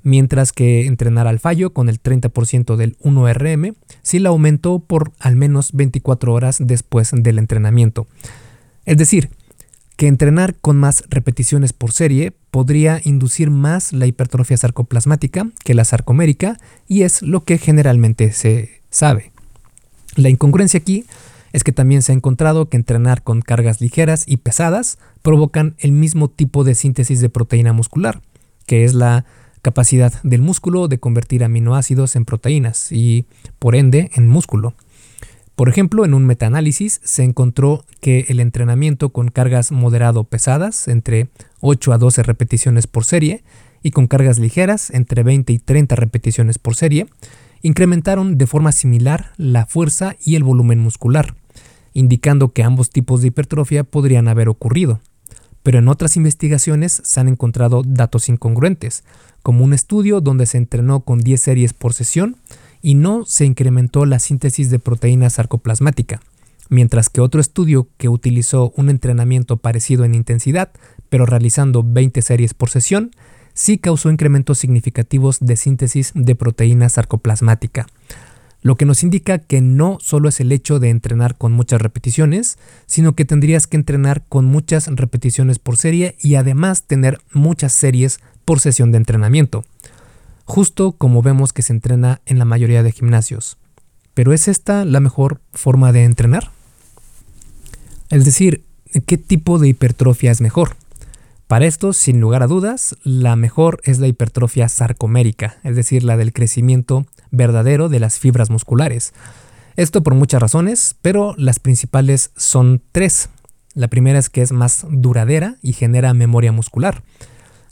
mientras 0.02 0.52
que 0.52 0.86
entrenar 0.86 1.26
al 1.26 1.40
fallo 1.40 1.72
con 1.72 1.88
el 1.88 2.02
30% 2.02 2.76
del 2.76 2.96
1RM 2.98 3.74
sí 4.02 4.18
la 4.18 4.28
aumentó 4.30 4.78
por 4.78 5.12
al 5.18 5.36
menos 5.36 5.72
24 5.72 6.32
horas 6.32 6.58
después 6.60 7.10
del 7.14 7.38
entrenamiento. 7.38 8.06
Es 8.84 8.98
decir, 8.98 9.30
que 9.96 10.06
entrenar 10.06 10.54
con 10.54 10.78
más 10.78 11.04
repeticiones 11.10 11.72
por 11.74 11.92
serie 11.92 12.32
podría 12.50 13.00
inducir 13.04 13.50
más 13.50 13.92
la 13.92 14.06
hipertrofia 14.06 14.56
sarcoplasmática 14.56 15.48
que 15.62 15.74
la 15.74 15.84
sarcomérica 15.84 16.56
y 16.88 17.02
es 17.02 17.20
lo 17.22 17.44
que 17.44 17.58
generalmente 17.58 18.32
se 18.32 18.80
sabe. 18.88 19.30
La 20.16 20.30
incongruencia 20.30 20.78
aquí 20.78 21.04
es 21.52 21.64
que 21.64 21.72
también 21.72 22.02
se 22.02 22.12
ha 22.12 22.14
encontrado 22.14 22.68
que 22.68 22.76
entrenar 22.76 23.22
con 23.22 23.40
cargas 23.40 23.80
ligeras 23.80 24.24
y 24.26 24.38
pesadas 24.38 24.98
provocan 25.22 25.74
el 25.78 25.92
mismo 25.92 26.28
tipo 26.28 26.64
de 26.64 26.74
síntesis 26.74 27.20
de 27.20 27.28
proteína 27.28 27.72
muscular, 27.72 28.22
que 28.66 28.84
es 28.84 28.94
la 28.94 29.24
capacidad 29.62 30.12
del 30.22 30.42
músculo 30.42 30.88
de 30.88 30.98
convertir 30.98 31.44
aminoácidos 31.44 32.16
en 32.16 32.24
proteínas 32.24 32.92
y, 32.92 33.26
por 33.58 33.74
ende, 33.74 34.10
en 34.14 34.28
músculo. 34.28 34.74
Por 35.54 35.68
ejemplo, 35.68 36.06
en 36.06 36.14
un 36.14 36.24
metaanálisis 36.24 37.00
se 37.04 37.22
encontró 37.22 37.84
que 38.00 38.24
el 38.28 38.40
entrenamiento 38.40 39.10
con 39.10 39.28
cargas 39.28 39.72
moderado 39.72 40.24
pesadas, 40.24 40.88
entre 40.88 41.28
8 41.60 41.92
a 41.92 41.98
12 41.98 42.22
repeticiones 42.22 42.86
por 42.86 43.04
serie, 43.04 43.44
y 43.82 43.90
con 43.90 44.06
cargas 44.06 44.38
ligeras, 44.38 44.90
entre 44.90 45.22
20 45.22 45.52
y 45.52 45.58
30 45.58 45.96
repeticiones 45.96 46.58
por 46.58 46.76
serie, 46.76 47.06
incrementaron 47.62 48.38
de 48.38 48.46
forma 48.46 48.72
similar 48.72 49.32
la 49.36 49.66
fuerza 49.66 50.16
y 50.24 50.36
el 50.36 50.44
volumen 50.44 50.78
muscular, 50.78 51.34
indicando 51.92 52.52
que 52.52 52.62
ambos 52.62 52.90
tipos 52.90 53.20
de 53.20 53.28
hipertrofia 53.28 53.84
podrían 53.84 54.28
haber 54.28 54.48
ocurrido. 54.48 55.00
Pero 55.62 55.78
en 55.78 55.88
otras 55.88 56.16
investigaciones 56.16 57.00
se 57.04 57.20
han 57.20 57.28
encontrado 57.28 57.82
datos 57.84 58.28
incongruentes, 58.28 59.04
como 59.42 59.64
un 59.64 59.72
estudio 59.72 60.20
donde 60.20 60.46
se 60.46 60.58
entrenó 60.58 61.00
con 61.00 61.20
10 61.20 61.40
series 61.40 61.72
por 61.72 61.92
sesión 61.92 62.36
y 62.82 62.94
no 62.94 63.24
se 63.24 63.44
incrementó 63.44 64.06
la 64.06 64.18
síntesis 64.18 64.70
de 64.70 64.78
proteína 64.78 65.28
sarcoplasmática, 65.28 66.20
mientras 66.68 67.10
que 67.10 67.20
otro 67.20 67.40
estudio 67.40 67.88
que 67.98 68.08
utilizó 68.08 68.72
un 68.76 68.88
entrenamiento 68.88 69.58
parecido 69.58 70.04
en 70.04 70.14
intensidad, 70.14 70.70
pero 71.08 71.26
realizando 71.26 71.82
20 71.82 72.22
series 72.22 72.54
por 72.54 72.70
sesión, 72.70 73.10
sí 73.52 73.78
causó 73.78 74.10
incrementos 74.10 74.58
significativos 74.58 75.38
de 75.40 75.56
síntesis 75.56 76.12
de 76.14 76.34
proteína 76.34 76.88
sarcoplasmática, 76.88 77.86
lo 78.62 78.76
que 78.76 78.84
nos 78.84 79.02
indica 79.02 79.38
que 79.38 79.60
no 79.60 79.98
solo 80.00 80.28
es 80.28 80.40
el 80.40 80.52
hecho 80.52 80.78
de 80.78 80.90
entrenar 80.90 81.36
con 81.36 81.52
muchas 81.52 81.80
repeticiones, 81.80 82.58
sino 82.86 83.14
que 83.14 83.24
tendrías 83.24 83.66
que 83.66 83.76
entrenar 83.76 84.24
con 84.28 84.44
muchas 84.44 84.86
repeticiones 84.86 85.58
por 85.58 85.76
serie 85.76 86.16
y 86.20 86.34
además 86.34 86.84
tener 86.84 87.20
muchas 87.32 87.72
series 87.72 88.20
por 88.44 88.60
sesión 88.60 88.92
de 88.92 88.98
entrenamiento, 88.98 89.64
justo 90.44 90.92
como 90.92 91.22
vemos 91.22 91.52
que 91.52 91.62
se 91.62 91.72
entrena 91.72 92.20
en 92.26 92.38
la 92.38 92.44
mayoría 92.44 92.82
de 92.82 92.92
gimnasios. 92.92 93.56
Pero 94.14 94.32
¿es 94.32 94.48
esta 94.48 94.84
la 94.84 95.00
mejor 95.00 95.40
forma 95.52 95.92
de 95.92 96.04
entrenar? 96.04 96.50
Es 98.10 98.24
decir, 98.24 98.64
¿qué 99.06 99.16
tipo 99.16 99.58
de 99.58 99.68
hipertrofia 99.68 100.32
es 100.32 100.40
mejor? 100.40 100.76
Para 101.50 101.66
esto, 101.66 101.92
sin 101.92 102.20
lugar 102.20 102.44
a 102.44 102.46
dudas, 102.46 102.96
la 103.02 103.34
mejor 103.34 103.80
es 103.82 103.98
la 103.98 104.06
hipertrofia 104.06 104.68
sarcomérica, 104.68 105.56
es 105.64 105.74
decir, 105.74 106.04
la 106.04 106.16
del 106.16 106.32
crecimiento 106.32 107.06
verdadero 107.32 107.88
de 107.88 107.98
las 107.98 108.20
fibras 108.20 108.50
musculares. 108.50 109.14
Esto 109.74 110.04
por 110.04 110.14
muchas 110.14 110.40
razones, 110.40 110.94
pero 111.02 111.34
las 111.36 111.58
principales 111.58 112.30
son 112.36 112.80
tres. 112.92 113.30
La 113.74 113.88
primera 113.88 114.20
es 114.20 114.30
que 114.30 114.42
es 114.42 114.52
más 114.52 114.86
duradera 114.88 115.56
y 115.60 115.72
genera 115.72 116.14
memoria 116.14 116.52
muscular. 116.52 117.02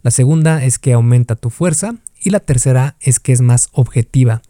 La 0.02 0.11
segunda 0.11 0.64
es 0.64 0.80
que 0.80 0.92
aumenta 0.92 1.37
tu 1.37 1.49
fuerza 1.49 1.94
y 2.20 2.30
la 2.30 2.40
tercera 2.40 2.97
es 2.99 3.20
que 3.20 3.30
es 3.30 3.42
más 3.42 3.68
objetiva. 3.70 4.42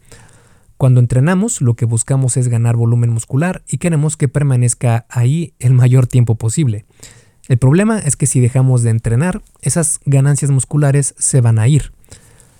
Cuando 0.75 0.99
entrenamos 0.99 1.61
lo 1.61 1.75
que 1.75 1.85
buscamos 1.85 2.35
es 2.35 2.47
ganar 2.47 2.77
volumen 2.77 3.11
muscular 3.11 3.61
y 3.67 3.77
queremos 3.77 4.17
que 4.17 4.27
permanezca 4.27 5.05
ahí 5.07 5.53
el 5.59 5.75
mayor 5.75 6.07
tiempo 6.07 6.33
posible. 6.33 6.87
El 7.49 7.57
problema 7.57 7.97
es 7.97 8.15
que 8.15 8.27
si 8.27 8.39
dejamos 8.39 8.83
de 8.83 8.91
entrenar, 8.91 9.41
esas 9.61 9.99
ganancias 10.05 10.51
musculares 10.51 11.15
se 11.17 11.41
van 11.41 11.57
a 11.57 11.67
ir. 11.67 11.91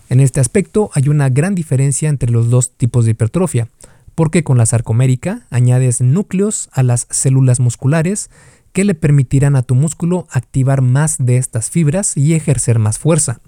En 0.09 0.19
este 0.19 0.39
aspecto 0.39 0.89
hay 0.95 1.09
una 1.09 1.29
gran 1.29 1.53
diferencia 1.53 2.09
entre 2.09 2.31
los 2.31 2.49
dos 2.49 2.71
tipos 2.71 3.05
de 3.05 3.11
hipertrofia, 3.11 3.67
porque 4.15 4.43
con 4.43 4.57
la 4.57 4.65
sarcomérica 4.65 5.45
añades 5.51 6.01
núcleos 6.01 6.69
a 6.73 6.81
las 6.81 7.05
células 7.11 7.59
musculares 7.59 8.31
que 8.73 8.83
le 8.83 8.95
permitirán 8.95 9.55
a 9.55 9.61
tu 9.61 9.75
músculo 9.75 10.27
activar 10.31 10.81
más 10.81 11.17
de 11.19 11.37
estas 11.37 11.69
fibras 11.69 12.17
y 12.17 12.33
ejercer 12.33 12.79
más 12.79 12.97
fuerza. 12.97 13.41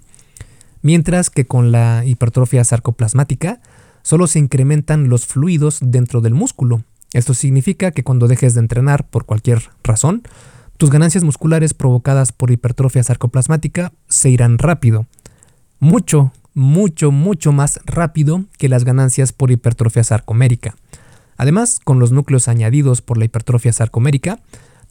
Mientras 0.80 1.28
que 1.28 1.44
con 1.44 1.72
la 1.72 2.04
hipertrofia 2.04 2.62
sarcoplasmática 2.62 3.60
solo 4.02 4.28
se 4.28 4.38
incrementan 4.38 5.08
los 5.08 5.26
fluidos 5.26 5.80
dentro 5.82 6.20
del 6.20 6.34
músculo. 6.34 6.84
Esto 7.12 7.34
significa 7.34 7.90
que 7.90 8.04
cuando 8.04 8.28
dejes 8.28 8.54
de 8.54 8.60
entrenar 8.60 9.08
por 9.08 9.26
cualquier 9.26 9.70
razón, 9.82 10.22
tus 10.82 10.90
ganancias 10.90 11.22
musculares 11.22 11.74
provocadas 11.74 12.32
por 12.32 12.50
hipertrofia 12.50 13.04
sarcoplasmática 13.04 13.92
se 14.08 14.30
irán 14.30 14.58
rápido. 14.58 15.06
Mucho, 15.78 16.32
mucho, 16.54 17.12
mucho 17.12 17.52
más 17.52 17.78
rápido 17.86 18.46
que 18.58 18.68
las 18.68 18.82
ganancias 18.82 19.32
por 19.32 19.52
hipertrofia 19.52 20.02
sarcomérica. 20.02 20.74
Además, 21.36 21.78
con 21.78 22.00
los 22.00 22.10
núcleos 22.10 22.48
añadidos 22.48 23.00
por 23.00 23.16
la 23.16 23.26
hipertrofia 23.26 23.72
sarcomérica, 23.72 24.40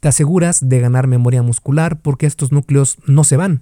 te 0.00 0.08
aseguras 0.08 0.66
de 0.66 0.80
ganar 0.80 1.08
memoria 1.08 1.42
muscular 1.42 2.00
porque 2.00 2.24
estos 2.24 2.52
núcleos 2.52 2.96
no 3.04 3.22
se 3.22 3.36
van, 3.36 3.60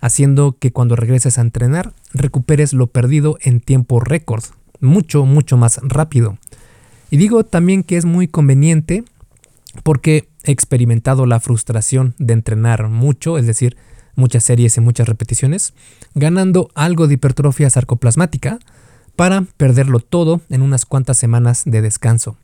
haciendo 0.00 0.56
que 0.58 0.72
cuando 0.72 0.96
regreses 0.96 1.38
a 1.38 1.42
entrenar 1.42 1.92
recuperes 2.12 2.72
lo 2.72 2.88
perdido 2.88 3.38
en 3.40 3.60
tiempo 3.60 4.00
récord, 4.00 4.42
mucho, 4.80 5.24
mucho 5.26 5.56
más 5.56 5.78
rápido. 5.84 6.38
Y 7.12 7.18
digo 7.18 7.44
también 7.44 7.84
que 7.84 7.96
es 7.96 8.04
muy 8.04 8.26
conveniente 8.26 9.04
porque 9.84 10.28
experimentado 10.50 11.26
la 11.26 11.40
frustración 11.40 12.14
de 12.18 12.34
entrenar 12.34 12.88
mucho, 12.88 13.38
es 13.38 13.46
decir, 13.46 13.76
muchas 14.16 14.44
series 14.44 14.76
y 14.76 14.80
muchas 14.80 15.08
repeticiones, 15.08 15.74
ganando 16.14 16.70
algo 16.74 17.06
de 17.06 17.14
hipertrofia 17.14 17.70
sarcoplasmática 17.70 18.58
para 19.16 19.44
perderlo 19.56 20.00
todo 20.00 20.40
en 20.48 20.62
unas 20.62 20.86
cuantas 20.86 21.16
semanas 21.18 21.62
de 21.64 21.82
descanso 21.82 22.36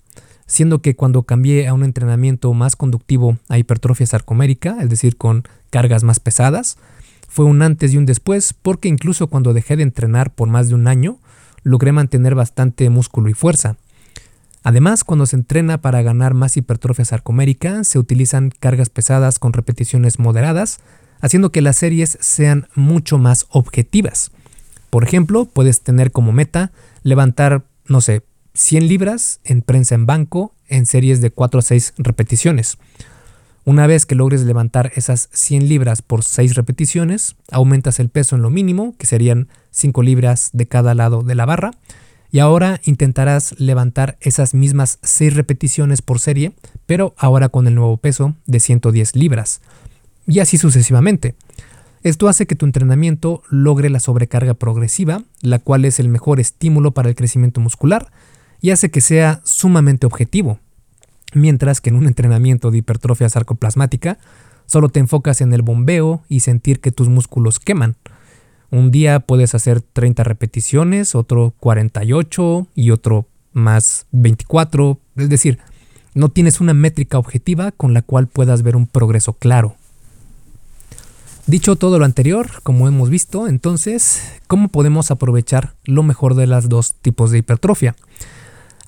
siendo 0.46 0.80
que 0.82 0.94
cuando 0.94 1.22
cambié 1.22 1.68
a 1.68 1.74
un 1.74 1.84
entrenamiento 1.84 2.52
más 2.52 2.76
conductivo 2.76 3.38
a 3.48 3.58
hipertrofia 3.58 4.06
sarcomérica, 4.06 4.76
es 4.80 4.90
decir, 4.90 5.16
con 5.16 5.44
cargas 5.70 6.04
más 6.04 6.20
pesadas, 6.20 6.76
fue 7.28 7.44
un 7.44 7.62
antes 7.62 7.92
y 7.92 7.96
un 7.96 8.06
después 8.06 8.52
porque 8.52 8.88
incluso 8.88 9.28
cuando 9.28 9.54
dejé 9.54 9.76
de 9.76 9.82
entrenar 9.82 10.34
por 10.34 10.48
más 10.48 10.68
de 10.68 10.74
un 10.74 10.86
año, 10.86 11.18
logré 11.62 11.92
mantener 11.92 12.34
bastante 12.34 12.88
músculo 12.90 13.28
y 13.28 13.34
fuerza. 13.34 13.76
Además, 14.64 15.04
cuando 15.04 15.26
se 15.26 15.36
entrena 15.36 15.82
para 15.82 16.00
ganar 16.00 16.32
más 16.32 16.56
hipertrofia 16.56 17.04
sarcomérica, 17.04 17.84
se 17.84 17.98
utilizan 17.98 18.50
cargas 18.58 18.88
pesadas 18.88 19.38
con 19.38 19.52
repeticiones 19.52 20.18
moderadas, 20.18 20.78
haciendo 21.20 21.52
que 21.52 21.60
las 21.60 21.76
series 21.76 22.16
sean 22.20 22.66
mucho 22.74 23.18
más 23.18 23.46
objetivas. 23.50 24.32
Por 24.88 25.04
ejemplo, 25.04 25.44
puedes 25.44 25.82
tener 25.82 26.12
como 26.12 26.32
meta 26.32 26.72
levantar, 27.02 27.64
no 27.86 28.00
sé, 28.00 28.22
100 28.54 28.88
libras 28.88 29.40
en 29.44 29.60
prensa 29.60 29.96
en 29.96 30.06
banco 30.06 30.54
en 30.68 30.86
series 30.86 31.20
de 31.20 31.30
4 31.30 31.58
a 31.58 31.62
6 31.62 31.94
repeticiones. 31.98 32.78
Una 33.66 33.86
vez 33.86 34.06
que 34.06 34.14
logres 34.14 34.44
levantar 34.44 34.92
esas 34.94 35.28
100 35.32 35.68
libras 35.68 36.00
por 36.00 36.22
6 36.22 36.54
repeticiones, 36.54 37.36
aumentas 37.50 38.00
el 38.00 38.08
peso 38.08 38.36
en 38.36 38.42
lo 38.42 38.48
mínimo, 38.48 38.94
que 38.96 39.06
serían 39.06 39.48
5 39.72 40.02
libras 40.02 40.50
de 40.54 40.66
cada 40.66 40.94
lado 40.94 41.22
de 41.22 41.34
la 41.34 41.44
barra, 41.44 41.72
y 42.34 42.40
ahora 42.40 42.80
intentarás 42.82 43.54
levantar 43.60 44.18
esas 44.20 44.54
mismas 44.54 44.98
6 45.04 45.36
repeticiones 45.36 46.02
por 46.02 46.18
serie, 46.18 46.52
pero 46.84 47.14
ahora 47.16 47.48
con 47.48 47.68
el 47.68 47.76
nuevo 47.76 47.96
peso 47.96 48.34
de 48.46 48.58
110 48.58 49.14
libras. 49.14 49.60
Y 50.26 50.40
así 50.40 50.58
sucesivamente. 50.58 51.36
Esto 52.02 52.26
hace 52.26 52.46
que 52.46 52.56
tu 52.56 52.66
entrenamiento 52.66 53.44
logre 53.50 53.88
la 53.88 54.00
sobrecarga 54.00 54.54
progresiva, 54.54 55.22
la 55.42 55.60
cual 55.60 55.84
es 55.84 56.00
el 56.00 56.08
mejor 56.08 56.40
estímulo 56.40 56.90
para 56.90 57.08
el 57.08 57.14
crecimiento 57.14 57.60
muscular, 57.60 58.10
y 58.60 58.72
hace 58.72 58.90
que 58.90 59.00
sea 59.00 59.40
sumamente 59.44 60.04
objetivo. 60.04 60.58
Mientras 61.34 61.80
que 61.80 61.90
en 61.90 61.96
un 61.96 62.08
entrenamiento 62.08 62.72
de 62.72 62.78
hipertrofia 62.78 63.28
sarcoplasmática 63.28 64.18
solo 64.66 64.88
te 64.88 64.98
enfocas 64.98 65.40
en 65.40 65.52
el 65.52 65.62
bombeo 65.62 66.24
y 66.28 66.40
sentir 66.40 66.80
que 66.80 66.90
tus 66.90 67.08
músculos 67.08 67.60
queman. 67.60 67.94
Un 68.74 68.90
día 68.90 69.20
puedes 69.20 69.54
hacer 69.54 69.82
30 69.82 70.24
repeticiones, 70.24 71.14
otro 71.14 71.54
48 71.60 72.66
y 72.74 72.90
otro 72.90 73.28
más 73.52 74.06
24. 74.10 74.98
Es 75.14 75.28
decir, 75.28 75.60
no 76.14 76.28
tienes 76.28 76.60
una 76.60 76.74
métrica 76.74 77.18
objetiva 77.18 77.70
con 77.70 77.94
la 77.94 78.02
cual 78.02 78.26
puedas 78.26 78.62
ver 78.62 78.74
un 78.74 78.88
progreso 78.88 79.34
claro. 79.34 79.76
Dicho 81.46 81.76
todo 81.76 82.00
lo 82.00 82.04
anterior, 82.04 82.50
como 82.64 82.88
hemos 82.88 83.10
visto, 83.10 83.46
entonces, 83.46 84.40
¿cómo 84.48 84.66
podemos 84.66 85.12
aprovechar 85.12 85.76
lo 85.84 86.02
mejor 86.02 86.34
de 86.34 86.48
los 86.48 86.68
dos 86.68 86.94
tipos 86.94 87.30
de 87.30 87.38
hipertrofia? 87.38 87.94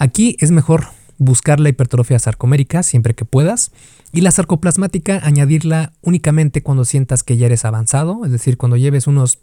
Aquí 0.01 0.37
es 0.40 0.51
mejor 0.51 0.87
buscar 1.18 1.61
la 1.61 1.68
hipertrofia 1.68 2.18
sarcomérica 2.18 2.83
siempre 2.83 3.14
que 3.14 3.25
puedas 3.25 3.70
y 4.12 4.20
la 4.20 4.31
sarcoplasmática 4.31 5.20
añadirla 5.22 5.92
únicamente 6.03 6.62
cuando 6.62 6.85
sientas 6.85 7.22
que 7.22 7.37
ya 7.37 7.46
eres 7.46 7.64
avanzado, 7.64 8.25
es 8.25 8.33
decir, 8.33 8.57
cuando 8.57 8.77
lleves 8.77 9.07
unos 9.07 9.38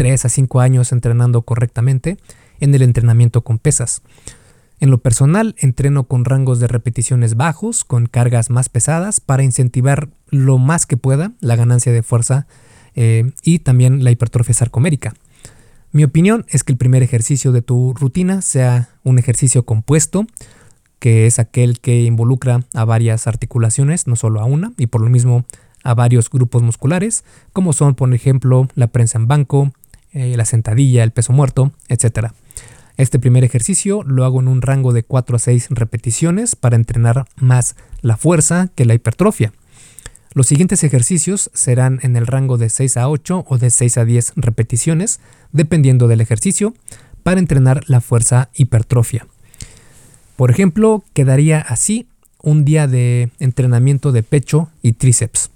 3 0.00 0.24
a 0.24 0.30
5 0.30 0.60
años 0.60 0.92
entrenando 0.92 1.42
correctamente 1.42 2.16
en 2.58 2.74
el 2.74 2.80
entrenamiento 2.80 3.42
con 3.42 3.58
pesas. 3.58 4.00
En 4.78 4.90
lo 4.90 4.96
personal, 4.96 5.54
entreno 5.58 6.04
con 6.04 6.24
rangos 6.24 6.58
de 6.58 6.68
repeticiones 6.68 7.36
bajos, 7.36 7.84
con 7.84 8.06
cargas 8.06 8.48
más 8.48 8.70
pesadas, 8.70 9.20
para 9.20 9.42
incentivar 9.42 10.08
lo 10.30 10.56
más 10.56 10.86
que 10.86 10.96
pueda 10.96 11.32
la 11.40 11.54
ganancia 11.54 11.92
de 11.92 12.02
fuerza 12.02 12.46
eh, 12.94 13.32
y 13.42 13.58
también 13.58 14.02
la 14.02 14.10
hipertrofia 14.10 14.54
sarcomérica. 14.54 15.12
Mi 15.92 16.02
opinión 16.02 16.46
es 16.48 16.64
que 16.64 16.72
el 16.72 16.78
primer 16.78 17.02
ejercicio 17.02 17.52
de 17.52 17.60
tu 17.60 17.92
rutina 17.92 18.40
sea 18.40 18.88
un 19.04 19.18
ejercicio 19.18 19.66
compuesto, 19.66 20.24
que 20.98 21.26
es 21.26 21.38
aquel 21.38 21.78
que 21.78 22.04
involucra 22.04 22.64
a 22.72 22.86
varias 22.86 23.26
articulaciones, 23.26 24.06
no 24.06 24.16
solo 24.16 24.40
a 24.40 24.46
una, 24.46 24.72
y 24.78 24.86
por 24.86 25.02
lo 25.02 25.10
mismo 25.10 25.44
a 25.84 25.92
varios 25.94 26.30
grupos 26.30 26.62
musculares, 26.62 27.22
como 27.52 27.74
son, 27.74 27.94
por 27.94 28.14
ejemplo, 28.14 28.66
la 28.74 28.86
prensa 28.86 29.18
en 29.18 29.28
banco, 29.28 29.72
eh, 30.12 30.34
la 30.36 30.44
sentadilla, 30.44 31.04
el 31.04 31.12
peso 31.12 31.32
muerto, 31.32 31.72
etc. 31.88 32.28
Este 32.96 33.18
primer 33.18 33.44
ejercicio 33.44 34.02
lo 34.02 34.24
hago 34.24 34.40
en 34.40 34.48
un 34.48 34.62
rango 34.62 34.92
de 34.92 35.02
4 35.02 35.36
a 35.36 35.38
6 35.38 35.68
repeticiones 35.70 36.56
para 36.56 36.76
entrenar 36.76 37.26
más 37.36 37.76
la 38.02 38.16
fuerza 38.16 38.68
que 38.74 38.84
la 38.84 38.94
hipertrofia. 38.94 39.52
Los 40.32 40.46
siguientes 40.46 40.84
ejercicios 40.84 41.50
serán 41.54 41.98
en 42.02 42.14
el 42.16 42.26
rango 42.26 42.56
de 42.56 42.68
6 42.68 42.96
a 42.98 43.08
8 43.08 43.46
o 43.48 43.58
de 43.58 43.70
6 43.70 43.98
a 43.98 44.04
10 44.04 44.34
repeticiones, 44.36 45.18
dependiendo 45.50 46.06
del 46.08 46.20
ejercicio, 46.20 46.74
para 47.22 47.40
entrenar 47.40 47.82
la 47.88 48.00
fuerza 48.00 48.50
hipertrofia. 48.54 49.26
Por 50.36 50.50
ejemplo, 50.50 51.02
quedaría 51.14 51.60
así 51.60 52.06
un 52.42 52.64
día 52.64 52.86
de 52.86 53.30
entrenamiento 53.40 54.12
de 54.12 54.22
pecho 54.22 54.70
y 54.82 54.92
tríceps. 54.92 55.50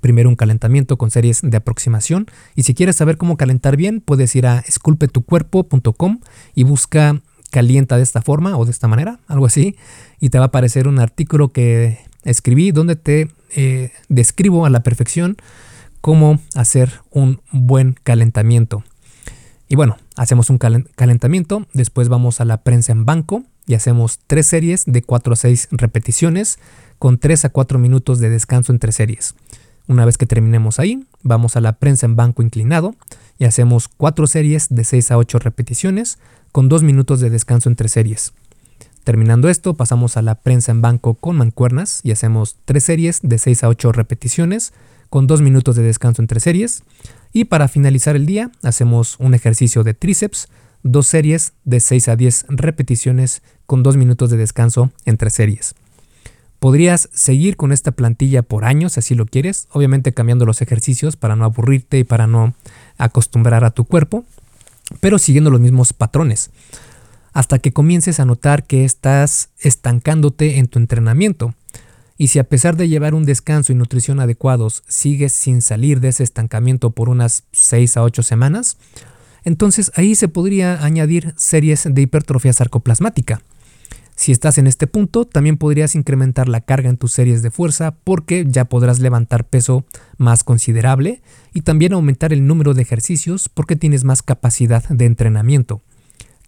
Primero 0.00 0.28
un 0.28 0.36
calentamiento 0.36 0.98
con 0.98 1.10
series 1.10 1.40
de 1.42 1.56
aproximación 1.56 2.26
y 2.54 2.64
si 2.64 2.74
quieres 2.74 2.96
saber 2.96 3.16
cómo 3.16 3.36
calentar 3.36 3.76
bien 3.76 4.00
puedes 4.00 4.36
ir 4.36 4.46
a 4.46 4.58
esculpetucuerpo.com 4.60 6.20
y 6.54 6.64
busca 6.64 7.22
calienta 7.50 7.96
de 7.96 8.02
esta 8.02 8.22
forma 8.22 8.56
o 8.58 8.64
de 8.64 8.70
esta 8.70 8.88
manera, 8.88 9.20
algo 9.26 9.46
así, 9.46 9.76
y 10.20 10.28
te 10.28 10.38
va 10.38 10.44
a 10.44 10.48
aparecer 10.48 10.88
un 10.88 10.98
artículo 10.98 11.48
que 11.48 11.98
escribí 12.24 12.70
donde 12.70 12.96
te 12.96 13.28
eh, 13.54 13.92
describo 14.08 14.66
a 14.66 14.70
la 14.70 14.82
perfección 14.82 15.36
cómo 16.00 16.40
hacer 16.54 17.00
un 17.10 17.40
buen 17.50 17.96
calentamiento. 18.02 18.84
Y 19.68 19.76
bueno, 19.76 19.96
hacemos 20.16 20.50
un 20.50 20.58
calentamiento, 20.58 21.66
después 21.74 22.08
vamos 22.08 22.40
a 22.40 22.44
la 22.44 22.62
prensa 22.62 22.92
en 22.92 23.04
banco 23.04 23.44
y 23.66 23.74
hacemos 23.74 24.18
tres 24.26 24.46
series 24.46 24.84
de 24.86 25.02
4 25.02 25.32
a 25.34 25.36
6 25.36 25.68
repeticiones 25.72 26.58
con 26.98 27.18
3 27.18 27.44
a 27.44 27.48
4 27.50 27.78
minutos 27.78 28.18
de 28.18 28.30
descanso 28.30 28.72
entre 28.72 28.92
series. 28.92 29.34
Una 29.88 30.04
vez 30.04 30.18
que 30.18 30.26
terminemos 30.26 30.78
ahí, 30.78 31.02
vamos 31.22 31.56
a 31.56 31.62
la 31.62 31.72
prensa 31.72 32.04
en 32.04 32.14
banco 32.14 32.42
inclinado 32.42 32.94
y 33.38 33.46
hacemos 33.46 33.88
cuatro 33.88 34.26
series 34.26 34.68
de 34.68 34.84
6 34.84 35.10
a 35.12 35.16
8 35.16 35.38
repeticiones 35.38 36.18
con 36.52 36.68
2 36.68 36.82
minutos 36.82 37.20
de 37.20 37.30
descanso 37.30 37.70
entre 37.70 37.88
series. 37.88 38.34
Terminando 39.02 39.48
esto, 39.48 39.72
pasamos 39.72 40.18
a 40.18 40.22
la 40.22 40.34
prensa 40.34 40.72
en 40.72 40.82
banco 40.82 41.14
con 41.14 41.36
mancuernas 41.36 42.00
y 42.02 42.10
hacemos 42.10 42.56
tres 42.66 42.84
series 42.84 43.20
de 43.22 43.38
6 43.38 43.64
a 43.64 43.68
8 43.68 43.92
repeticiones 43.92 44.74
con 45.08 45.26
2 45.26 45.40
minutos 45.40 45.76
de 45.76 45.82
descanso 45.82 46.20
entre 46.20 46.40
series. 46.40 46.82
Y 47.32 47.44
para 47.44 47.66
finalizar 47.68 48.14
el 48.14 48.26
día, 48.26 48.50
hacemos 48.62 49.16
un 49.18 49.32
ejercicio 49.32 49.84
de 49.84 49.94
tríceps, 49.94 50.48
dos 50.82 51.06
series 51.06 51.54
de 51.64 51.80
6 51.80 52.08
a 52.08 52.16
10 52.16 52.46
repeticiones 52.50 53.42
con 53.64 53.82
2 53.82 53.96
minutos 53.96 54.28
de 54.28 54.36
descanso 54.36 54.90
entre 55.06 55.30
series. 55.30 55.74
Podrías 56.58 57.08
seguir 57.12 57.56
con 57.56 57.72
esta 57.72 57.92
plantilla 57.92 58.42
por 58.42 58.64
años 58.64 58.94
si 58.94 59.00
así 59.00 59.14
lo 59.14 59.26
quieres, 59.26 59.68
obviamente 59.70 60.12
cambiando 60.12 60.44
los 60.44 60.60
ejercicios 60.60 61.16
para 61.16 61.36
no 61.36 61.44
aburrirte 61.44 61.98
y 61.98 62.04
para 62.04 62.26
no 62.26 62.54
acostumbrar 62.96 63.64
a 63.64 63.70
tu 63.70 63.84
cuerpo, 63.84 64.24
pero 65.00 65.18
siguiendo 65.18 65.50
los 65.50 65.60
mismos 65.60 65.92
patrones 65.92 66.50
hasta 67.32 67.60
que 67.60 67.72
comiences 67.72 68.18
a 68.18 68.24
notar 68.24 68.64
que 68.64 68.84
estás 68.84 69.50
estancándote 69.60 70.58
en 70.58 70.66
tu 70.66 70.80
entrenamiento. 70.80 71.54
Y 72.16 72.28
si 72.28 72.40
a 72.40 72.44
pesar 72.44 72.76
de 72.76 72.88
llevar 72.88 73.14
un 73.14 73.24
descanso 73.24 73.70
y 73.70 73.76
nutrición 73.76 74.18
adecuados 74.18 74.82
sigues 74.88 75.34
sin 75.34 75.62
salir 75.62 76.00
de 76.00 76.08
ese 76.08 76.24
estancamiento 76.24 76.90
por 76.90 77.08
unas 77.08 77.44
6 77.52 77.96
a 77.96 78.02
8 78.02 78.24
semanas, 78.24 78.76
entonces 79.44 79.92
ahí 79.94 80.16
se 80.16 80.26
podría 80.26 80.84
añadir 80.84 81.32
series 81.36 81.86
de 81.88 82.02
hipertrofia 82.02 82.52
sarcoplasmática. 82.52 83.40
Si 84.18 84.32
estás 84.32 84.58
en 84.58 84.66
este 84.66 84.88
punto, 84.88 85.26
también 85.26 85.58
podrías 85.58 85.94
incrementar 85.94 86.48
la 86.48 86.60
carga 86.60 86.90
en 86.90 86.96
tus 86.96 87.12
series 87.12 87.40
de 87.40 87.52
fuerza 87.52 87.92
porque 88.02 88.44
ya 88.48 88.64
podrás 88.64 88.98
levantar 88.98 89.44
peso 89.44 89.84
más 90.16 90.42
considerable 90.42 91.22
y 91.54 91.60
también 91.60 91.92
aumentar 91.92 92.32
el 92.32 92.44
número 92.44 92.74
de 92.74 92.82
ejercicios 92.82 93.48
porque 93.48 93.76
tienes 93.76 94.02
más 94.02 94.22
capacidad 94.22 94.82
de 94.88 95.04
entrenamiento. 95.04 95.82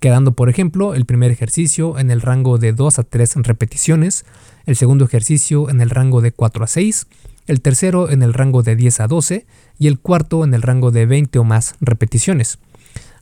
Quedando, 0.01 0.33
por 0.33 0.51
ejemplo, 0.51 0.95
el 0.95 1.05
primer 1.05 1.31
ejercicio 1.31 1.97
en 2.01 2.11
el 2.11 2.23
rango 2.23 2.59
de 2.59 2.73
2 2.73 2.99
a 2.99 3.05
3 3.05 3.37
repeticiones, 3.37 4.25
el 4.67 4.75
segundo 4.75 5.05
ejercicio 5.05 5.71
en 5.71 5.81
el 5.81 5.91
rango 5.91 6.23
de 6.23 6.33
4 6.33 6.65
a 6.65 6.67
6, 6.67 7.07
el 7.47 7.61
tercero 7.61 8.11
en 8.11 8.25
el 8.25 8.35
rango 8.35 8.65
de 8.65 8.75
10 8.75 8.99
a 8.99 9.07
12 9.07 9.47
y 9.79 9.87
el 9.87 10.01
cuarto 10.01 10.43
en 10.43 10.55
el 10.55 10.63
rango 10.63 10.91
de 10.91 11.07
20 11.07 11.39
o 11.39 11.45
más 11.45 11.77
repeticiones. 11.81 12.59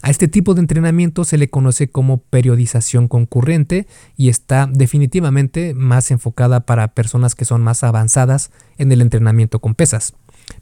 A 0.01 0.11
este 0.11 0.29
tipo 0.29 0.55
de 0.55 0.61
entrenamiento 0.61 1.25
se 1.25 1.39
le 1.39 1.49
conoce 1.49 1.89
como 1.89 2.19
periodización 2.19 3.09
concurrente 3.09 3.87
y 4.17 4.29
está 4.29 4.69
definitivamente 4.73 5.75
más 5.75 6.11
enfocada 6.11 6.61
para 6.61 6.89
personas 6.89 7.35
que 7.35 7.45
son 7.45 7.63
más 7.63 7.83
avanzadas 7.83 8.51
en 8.79 8.93
el 8.93 9.03
entrenamiento 9.03 9.59
con 9.59 9.75
pesas. 9.75 10.15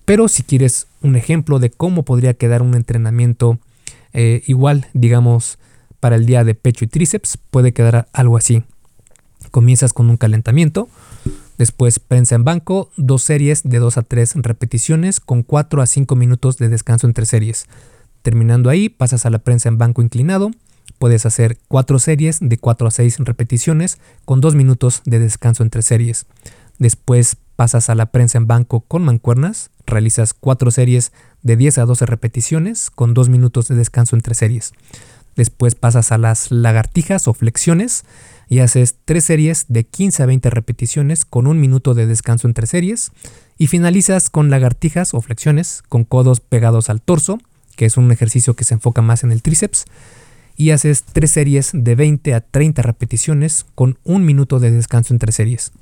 Pero 0.04 0.28
si 0.28 0.42
quieres 0.42 0.86
un 1.02 1.16
ejemplo 1.16 1.58
de 1.58 1.70
cómo 1.70 2.04
podría 2.04 2.34
quedar 2.34 2.62
un 2.62 2.74
entrenamiento 2.74 3.58
eh, 4.12 4.42
igual, 4.46 4.86
digamos, 4.94 5.58
para 6.00 6.16
el 6.16 6.26
día 6.26 6.42
de 6.42 6.54
pecho 6.54 6.84
y 6.84 6.88
tríceps, 6.88 7.38
puede 7.50 7.72
quedar 7.72 8.08
algo 8.12 8.36
así. 8.36 8.62
Comienzas 9.50 9.92
con 9.92 10.08
un 10.08 10.16
calentamiento, 10.16 10.88
después 11.58 11.98
prensa 11.98 12.34
en 12.34 12.44
banco, 12.44 12.90
dos 12.96 13.22
series 13.22 13.62
de 13.64 13.78
2 13.78 13.98
a 13.98 14.02
3 14.02 14.34
repeticiones 14.36 15.20
con 15.20 15.42
4 15.42 15.82
a 15.82 15.86
5 15.86 16.16
minutos 16.16 16.56
de 16.56 16.68
descanso 16.68 17.06
entre 17.06 17.26
series. 17.26 17.66
Terminando 18.22 18.70
ahí, 18.70 18.88
pasas 18.88 19.26
a 19.26 19.30
la 19.30 19.38
prensa 19.38 19.68
en 19.68 19.78
banco 19.78 20.02
inclinado. 20.02 20.50
Puedes 20.98 21.26
hacer 21.26 21.58
cuatro 21.68 21.98
series 21.98 22.38
de 22.40 22.56
4 22.58 22.88
a 22.88 22.90
6 22.90 23.18
repeticiones 23.20 23.98
con 24.24 24.40
2 24.40 24.54
minutos 24.54 25.02
de 25.04 25.18
descanso 25.18 25.62
entre 25.62 25.82
series. 25.82 26.26
Después 26.78 27.36
pasas 27.56 27.90
a 27.90 27.94
la 27.94 28.06
prensa 28.06 28.38
en 28.38 28.46
banco 28.46 28.80
con 28.80 29.02
mancuernas. 29.04 29.70
Realizas 29.86 30.34
cuatro 30.34 30.70
series 30.70 31.12
de 31.42 31.56
10 31.56 31.78
a 31.78 31.84
12 31.84 32.06
repeticiones 32.06 32.90
con 32.90 33.14
2 33.14 33.28
minutos 33.28 33.68
de 33.68 33.76
descanso 33.76 34.16
entre 34.16 34.34
series. 34.34 34.72
Después 35.36 35.74
pasas 35.74 36.12
a 36.12 36.18
las 36.18 36.50
lagartijas 36.50 37.28
o 37.28 37.34
flexiones 37.34 38.04
y 38.48 38.60
haces 38.60 38.96
tres 39.04 39.24
series 39.24 39.66
de 39.68 39.84
15 39.84 40.22
a 40.22 40.26
20 40.26 40.50
repeticiones 40.50 41.24
con 41.24 41.46
un 41.46 41.60
minuto 41.60 41.94
de 41.94 42.06
descanso 42.06 42.48
entre 42.48 42.66
series. 42.66 43.10
Y 43.58 43.66
finalizas 43.66 44.30
con 44.30 44.50
lagartijas 44.50 45.14
o 45.14 45.20
flexiones 45.20 45.82
con 45.88 46.04
codos 46.04 46.40
pegados 46.40 46.90
al 46.90 47.02
torso 47.02 47.38
que 47.76 47.84
es 47.84 47.96
un 47.96 48.10
ejercicio 48.10 48.54
que 48.54 48.64
se 48.64 48.74
enfoca 48.74 49.02
más 49.02 49.22
en 49.22 49.32
el 49.32 49.42
tríceps, 49.42 49.84
y 50.56 50.70
haces 50.70 51.04
tres 51.04 51.30
series 51.30 51.70
de 51.72 51.94
20 51.94 52.34
a 52.34 52.40
30 52.40 52.82
repeticiones 52.82 53.66
con 53.74 53.98
un 54.04 54.24
minuto 54.24 54.58
de 54.58 54.70
descanso 54.70 55.14
entre 55.14 55.30
series. 55.30 55.72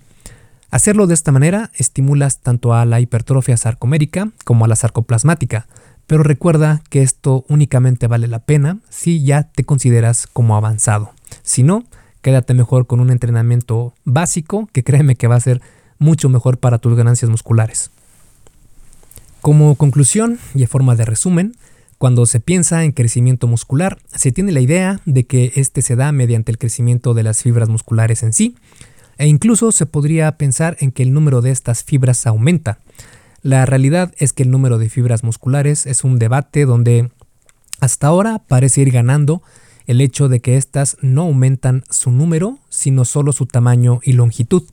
Hacerlo 0.70 1.07
de 1.07 1.14
esta 1.14 1.30
manera 1.30 1.70
estimulas 1.76 2.40
tanto 2.40 2.74
a 2.74 2.85
la 2.85 3.00
hipertrofia 3.00 3.57
sarcomérica 3.57 4.33
como 4.44 4.64
a 4.64 4.68
la 4.68 4.74
sarcoplasmática, 4.74 5.68
pero 6.09 6.24
recuerda 6.24 6.83
que 6.90 7.02
esto 7.02 7.44
únicamente 7.48 8.09
vale 8.09 8.26
la 8.26 8.40
pena 8.40 8.78
si 8.90 9.24
ya 9.24 9.44
te 9.44 9.64
consideras 9.64 10.26
como 10.26 10.57
avanzado. 10.57 11.12
Si 11.42 11.62
no, 11.62 11.85
quédate 12.22 12.54
mejor 12.54 12.87
con 12.87 13.00
un 13.00 13.11
entrenamiento 13.11 13.94
básico 14.04 14.68
que 14.72 14.83
créeme 14.83 15.14
que 15.14 15.28
va 15.28 15.37
a 15.37 15.40
ser 15.40 15.62
mucho 15.98 16.28
mejor 16.28 16.59
para 16.59 16.78
tus 16.78 16.96
ganancias 16.96 17.30
musculares. 17.30 17.90
Como 19.40 19.76
conclusión 19.76 20.38
y 20.54 20.62
en 20.62 20.68
forma 20.68 20.96
de 20.96 21.04
resumen, 21.04 21.54
cuando 22.05 22.27
se 22.27 22.38
piensa 22.38 22.85
en 22.85 22.93
crecimiento 22.93 23.47
muscular, 23.47 23.97
se 24.14 24.31
tiene 24.31 24.53
la 24.53 24.61
idea 24.61 25.01
de 25.07 25.25
que 25.25 25.53
este 25.55 25.81
se 25.81 25.97
da 25.97 26.12
mediante 26.12 26.53
el 26.53 26.59
crecimiento 26.59 27.14
de 27.14 27.23
las 27.23 27.43
fibras 27.43 27.71
musculares 27.71 28.23
en 28.23 28.35
sí, 28.35 28.57
e 29.17 29.27
incluso 29.27 29.73
se 29.73 29.87
podría 29.87 30.37
pensar 30.37 30.77
en 30.81 30.93
que 30.93 31.03
el 31.03 31.14
número 31.14 31.40
de 31.40 31.51
estas 31.51 31.83
fibras 31.83 32.27
aumenta. 32.27 32.79
La 33.40 33.64
realidad 33.64 34.12
es 34.19 34.35
que 34.35 34.43
el 34.43 34.51
número 34.51 34.77
de 34.77 34.90
fibras 34.90 35.25
musculares 35.25 35.87
es 35.87 36.05
un 36.05 36.19
debate 36.19 36.67
donde 36.67 37.09
hasta 37.81 38.09
ahora 38.09 38.43
parece 38.49 38.83
ir 38.83 38.90
ganando 38.90 39.43
el 39.87 40.03
hecho 40.03 40.29
de 40.29 40.40
que 40.40 40.59
éstas 40.59 40.99
no 41.01 41.23
aumentan 41.23 41.85
su 41.88 42.11
número, 42.11 42.59
sino 42.69 43.07
solo 43.07 43.33
su 43.33 43.47
tamaño 43.47 44.01
y 44.03 44.12
longitud. 44.12 44.64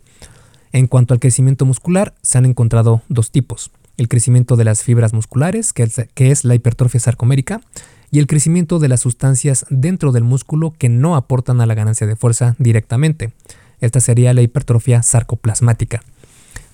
En 0.74 0.88
cuanto 0.88 1.14
al 1.14 1.22
crecimiento 1.22 1.66
muscular, 1.66 2.14
se 2.24 2.40
han 2.40 2.46
encontrado 2.46 3.04
dos 3.08 3.32
tipos 3.32 3.72
el 4.02 4.10
crecimiento 4.10 4.58
de 4.58 4.66
las 4.66 4.84
fibras 4.84 5.14
musculares, 5.14 5.74
que 5.74 5.84
es, 6.32 6.44
la 6.44 6.56
hipertrofia 6.56 7.00
sarcomérica, 7.00 7.62
y 8.10 8.20
el 8.20 8.28
crecimiento 8.28 8.80
de 8.80 8.90
las 8.90 9.00
sustancias 9.00 9.66
dentro 9.70 10.12
del 10.12 10.24
músculo 10.24 10.74
que 10.78 10.90
no 10.90 11.16
aportan 11.16 11.62
a 11.62 11.66
la 11.66 11.76
ganancia 11.76 12.08
de 12.08 12.16
fuerza 12.16 12.56
directamente. 12.58 13.32
Esta 13.80 14.00
sería 14.00 14.34
la 14.34 14.42
hipertrofia 14.42 15.02
sarcoplasmática. 15.02 16.02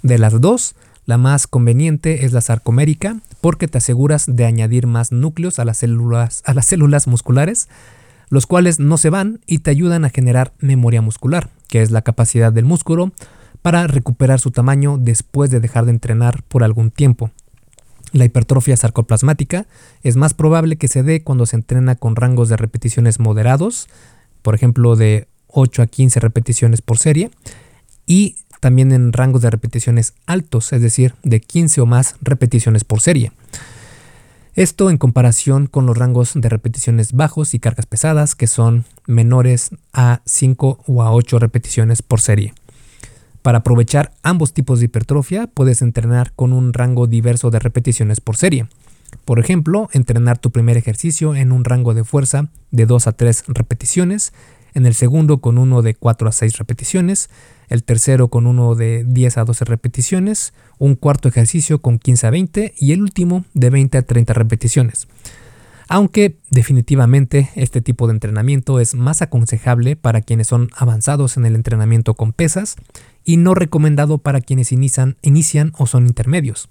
De 0.01 0.17
las 0.17 0.39
dos, 0.41 0.75
la 1.05 1.17
más 1.17 1.47
conveniente 1.47 2.25
es 2.25 2.31
la 2.31 2.41
sarcomérica 2.41 3.17
porque 3.39 3.67
te 3.67 3.77
aseguras 3.77 4.25
de 4.27 4.45
añadir 4.45 4.87
más 4.87 5.11
núcleos 5.11 5.59
a 5.59 5.65
las 5.65 5.77
células, 5.77 6.41
a 6.45 6.53
las 6.53 6.65
células 6.65 7.07
musculares, 7.07 7.67
los 8.29 8.47
cuales 8.47 8.79
no 8.79 8.97
se 8.97 9.09
van 9.09 9.41
y 9.45 9.59
te 9.59 9.71
ayudan 9.71 10.05
a 10.05 10.09
generar 10.09 10.53
memoria 10.59 11.01
muscular, 11.01 11.49
que 11.67 11.81
es 11.81 11.91
la 11.91 12.01
capacidad 12.01 12.51
del 12.51 12.65
músculo 12.65 13.11
para 13.67 13.85
recuperar 13.85 14.39
su 14.39 14.51
tamaño 14.51 14.97
después 14.97 15.49
de 15.49 15.59
dejar 15.59 15.83
de 15.83 15.91
entrenar 15.91 16.41
por 16.43 16.63
algún 16.63 16.89
tiempo. 16.89 17.31
La 18.13 18.23
hipertrofia 18.23 18.77
sarcoplasmática 18.77 19.65
es 20.03 20.15
más 20.15 20.33
probable 20.33 20.77
que 20.77 20.87
se 20.87 21.03
dé 21.03 21.21
cuando 21.21 21.45
se 21.45 21.57
entrena 21.57 21.95
con 21.95 22.15
rangos 22.15 22.47
de 22.47 22.55
repeticiones 22.55 23.19
moderados, 23.19 23.89
por 24.41 24.55
ejemplo 24.55 24.95
de 24.95 25.27
8 25.47 25.81
a 25.81 25.87
15 25.87 26.21
repeticiones 26.21 26.81
por 26.81 26.97
serie, 26.97 27.29
y 28.05 28.37
también 28.61 28.93
en 28.93 29.11
rangos 29.11 29.41
de 29.41 29.49
repeticiones 29.49 30.13
altos, 30.27 30.71
es 30.71 30.81
decir, 30.81 31.15
de 31.23 31.41
15 31.41 31.81
o 31.81 31.85
más 31.85 32.15
repeticiones 32.21 32.85
por 32.85 33.01
serie. 33.01 33.33
Esto 34.55 34.89
en 34.89 34.97
comparación 34.97 35.67
con 35.67 35.85
los 35.85 35.97
rangos 35.97 36.31
de 36.35 36.47
repeticiones 36.47 37.11
bajos 37.11 37.53
y 37.53 37.59
cargas 37.59 37.85
pesadas 37.85 38.33
que 38.33 38.47
son 38.47 38.85
menores 39.07 39.71
a 39.91 40.21
5 40.23 40.85
o 40.87 41.03
a 41.03 41.11
8 41.11 41.37
repeticiones 41.39 42.01
por 42.01 42.21
serie. 42.21 42.53
Para 43.41 43.59
aprovechar 43.59 44.13
ambos 44.23 44.53
tipos 44.53 44.79
de 44.79 44.85
hipertrofia, 44.85 45.47
puedes 45.47 45.81
entrenar 45.81 46.33
con 46.35 46.53
un 46.53 46.73
rango 46.73 47.07
diverso 47.07 47.49
de 47.49 47.59
repeticiones 47.59 48.19
por 48.19 48.37
serie. 48.37 48.67
Por 49.25 49.39
ejemplo, 49.39 49.89
entrenar 49.93 50.37
tu 50.37 50.51
primer 50.51 50.77
ejercicio 50.77 51.35
en 51.35 51.51
un 51.51 51.63
rango 51.63 51.93
de 51.93 52.03
fuerza 52.03 52.49
de 52.71 52.85
2 52.85 53.07
a 53.07 53.11
3 53.13 53.45
repeticiones, 53.47 54.33
en 54.73 54.85
el 54.85 54.93
segundo 54.93 55.39
con 55.39 55.57
uno 55.57 55.81
de 55.81 55.95
4 55.95 56.27
a 56.27 56.31
6 56.31 56.57
repeticiones, 56.57 57.29
el 57.69 57.83
tercero 57.83 58.27
con 58.27 58.47
uno 58.47 58.75
de 58.75 59.03
10 59.07 59.37
a 59.37 59.43
12 59.43 59.65
repeticiones, 59.65 60.53
un 60.77 60.95
cuarto 60.95 61.27
ejercicio 61.27 61.81
con 61.81 61.99
15 61.99 62.27
a 62.27 62.29
20 62.29 62.73
y 62.77 62.91
el 62.91 63.01
último 63.01 63.45
de 63.53 63.69
20 63.69 63.97
a 63.97 64.01
30 64.03 64.33
repeticiones. 64.33 65.07
Aunque 65.89 66.37
definitivamente 66.49 67.49
este 67.55 67.81
tipo 67.81 68.07
de 68.07 68.13
entrenamiento 68.13 68.79
es 68.79 68.93
más 68.93 69.21
aconsejable 69.21 69.95
para 69.95 70.21
quienes 70.21 70.47
son 70.47 70.69
avanzados 70.75 71.37
en 71.37 71.45
el 71.45 71.55
entrenamiento 71.55 72.13
con 72.13 72.33
pesas 72.33 72.75
y 73.23 73.37
no 73.37 73.53
recomendado 73.53 74.17
para 74.17 74.41
quienes 74.41 74.71
inician, 74.71 75.17
inician 75.21 75.71
o 75.77 75.87
son 75.87 76.07
intermedios. 76.07 76.67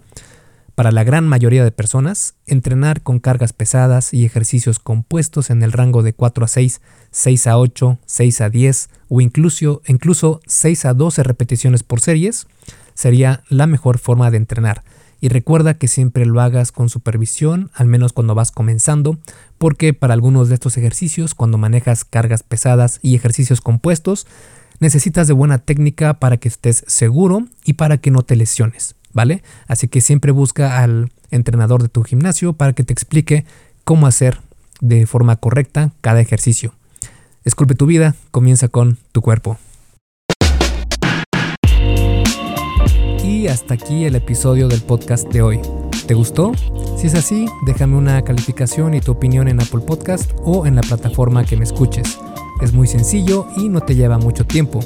Para 0.74 0.92
la 0.92 1.04
gran 1.04 1.26
mayoría 1.26 1.64
de 1.64 1.70
personas, 1.70 2.34
entrenar 2.46 3.00
con 3.00 3.18
cargas 3.18 3.54
pesadas 3.54 4.12
y 4.12 4.26
ejercicios 4.26 4.78
compuestos 4.78 5.48
en 5.48 5.62
el 5.62 5.72
rango 5.72 6.02
de 6.02 6.12
4 6.12 6.44
a 6.44 6.48
6, 6.48 6.82
6 7.10 7.46
a 7.46 7.58
8, 7.58 7.98
6 8.04 8.40
a 8.42 8.50
10 8.50 8.90
o 9.08 9.22
incluso, 9.22 9.80
incluso 9.86 10.42
6 10.46 10.84
a 10.84 10.92
12 10.92 11.22
repeticiones 11.22 11.82
por 11.82 12.00
series 12.00 12.46
sería 12.92 13.42
la 13.48 13.66
mejor 13.66 13.96
forma 13.96 14.30
de 14.30 14.36
entrenar. 14.36 14.82
Y 15.26 15.28
recuerda 15.28 15.74
que 15.74 15.88
siempre 15.88 16.24
lo 16.24 16.40
hagas 16.40 16.70
con 16.70 16.88
supervisión, 16.88 17.72
al 17.74 17.88
menos 17.88 18.12
cuando 18.12 18.36
vas 18.36 18.52
comenzando, 18.52 19.18
porque 19.58 19.92
para 19.92 20.14
algunos 20.14 20.48
de 20.48 20.54
estos 20.54 20.76
ejercicios, 20.76 21.34
cuando 21.34 21.58
manejas 21.58 22.04
cargas 22.04 22.44
pesadas 22.44 23.00
y 23.02 23.16
ejercicios 23.16 23.60
compuestos, 23.60 24.28
necesitas 24.78 25.26
de 25.26 25.32
buena 25.32 25.58
técnica 25.58 26.20
para 26.20 26.36
que 26.36 26.46
estés 26.46 26.84
seguro 26.86 27.48
y 27.64 27.72
para 27.72 27.98
que 27.98 28.12
no 28.12 28.22
te 28.22 28.36
lesiones, 28.36 28.94
¿vale? 29.12 29.42
Así 29.66 29.88
que 29.88 30.00
siempre 30.00 30.30
busca 30.30 30.80
al 30.80 31.10
entrenador 31.32 31.82
de 31.82 31.88
tu 31.88 32.04
gimnasio 32.04 32.52
para 32.52 32.72
que 32.72 32.84
te 32.84 32.92
explique 32.92 33.44
cómo 33.82 34.06
hacer 34.06 34.40
de 34.80 35.06
forma 35.06 35.34
correcta 35.34 35.90
cada 36.02 36.20
ejercicio. 36.20 36.72
Esculpe 37.42 37.74
tu 37.74 37.86
vida, 37.86 38.14
comienza 38.30 38.68
con 38.68 38.96
tu 39.10 39.22
cuerpo. 39.22 39.58
Y 43.26 43.48
hasta 43.48 43.74
aquí 43.74 44.04
el 44.04 44.14
episodio 44.14 44.68
del 44.68 44.80
podcast 44.82 45.28
de 45.32 45.42
hoy. 45.42 45.60
¿Te 46.06 46.14
gustó? 46.14 46.52
Si 46.96 47.08
es 47.08 47.16
así, 47.16 47.46
déjame 47.66 47.96
una 47.96 48.22
calificación 48.22 48.94
y 48.94 49.00
tu 49.00 49.10
opinión 49.10 49.48
en 49.48 49.60
Apple 49.60 49.80
Podcast 49.80 50.30
o 50.44 50.64
en 50.64 50.76
la 50.76 50.82
plataforma 50.82 51.44
que 51.44 51.56
me 51.56 51.64
escuches. 51.64 52.20
Es 52.62 52.72
muy 52.72 52.86
sencillo 52.86 53.48
y 53.56 53.68
no 53.68 53.80
te 53.80 53.96
lleva 53.96 54.18
mucho 54.18 54.46
tiempo. 54.46 54.78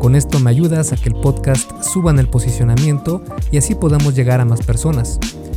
Con 0.00 0.16
esto 0.16 0.40
me 0.40 0.50
ayudas 0.50 0.92
a 0.92 0.96
que 0.96 1.10
el 1.10 1.14
podcast 1.14 1.70
suba 1.80 2.10
en 2.10 2.18
el 2.18 2.28
posicionamiento 2.28 3.22
y 3.52 3.58
así 3.58 3.76
podamos 3.76 4.16
llegar 4.16 4.40
a 4.40 4.44
más 4.44 4.66
personas. 4.66 5.20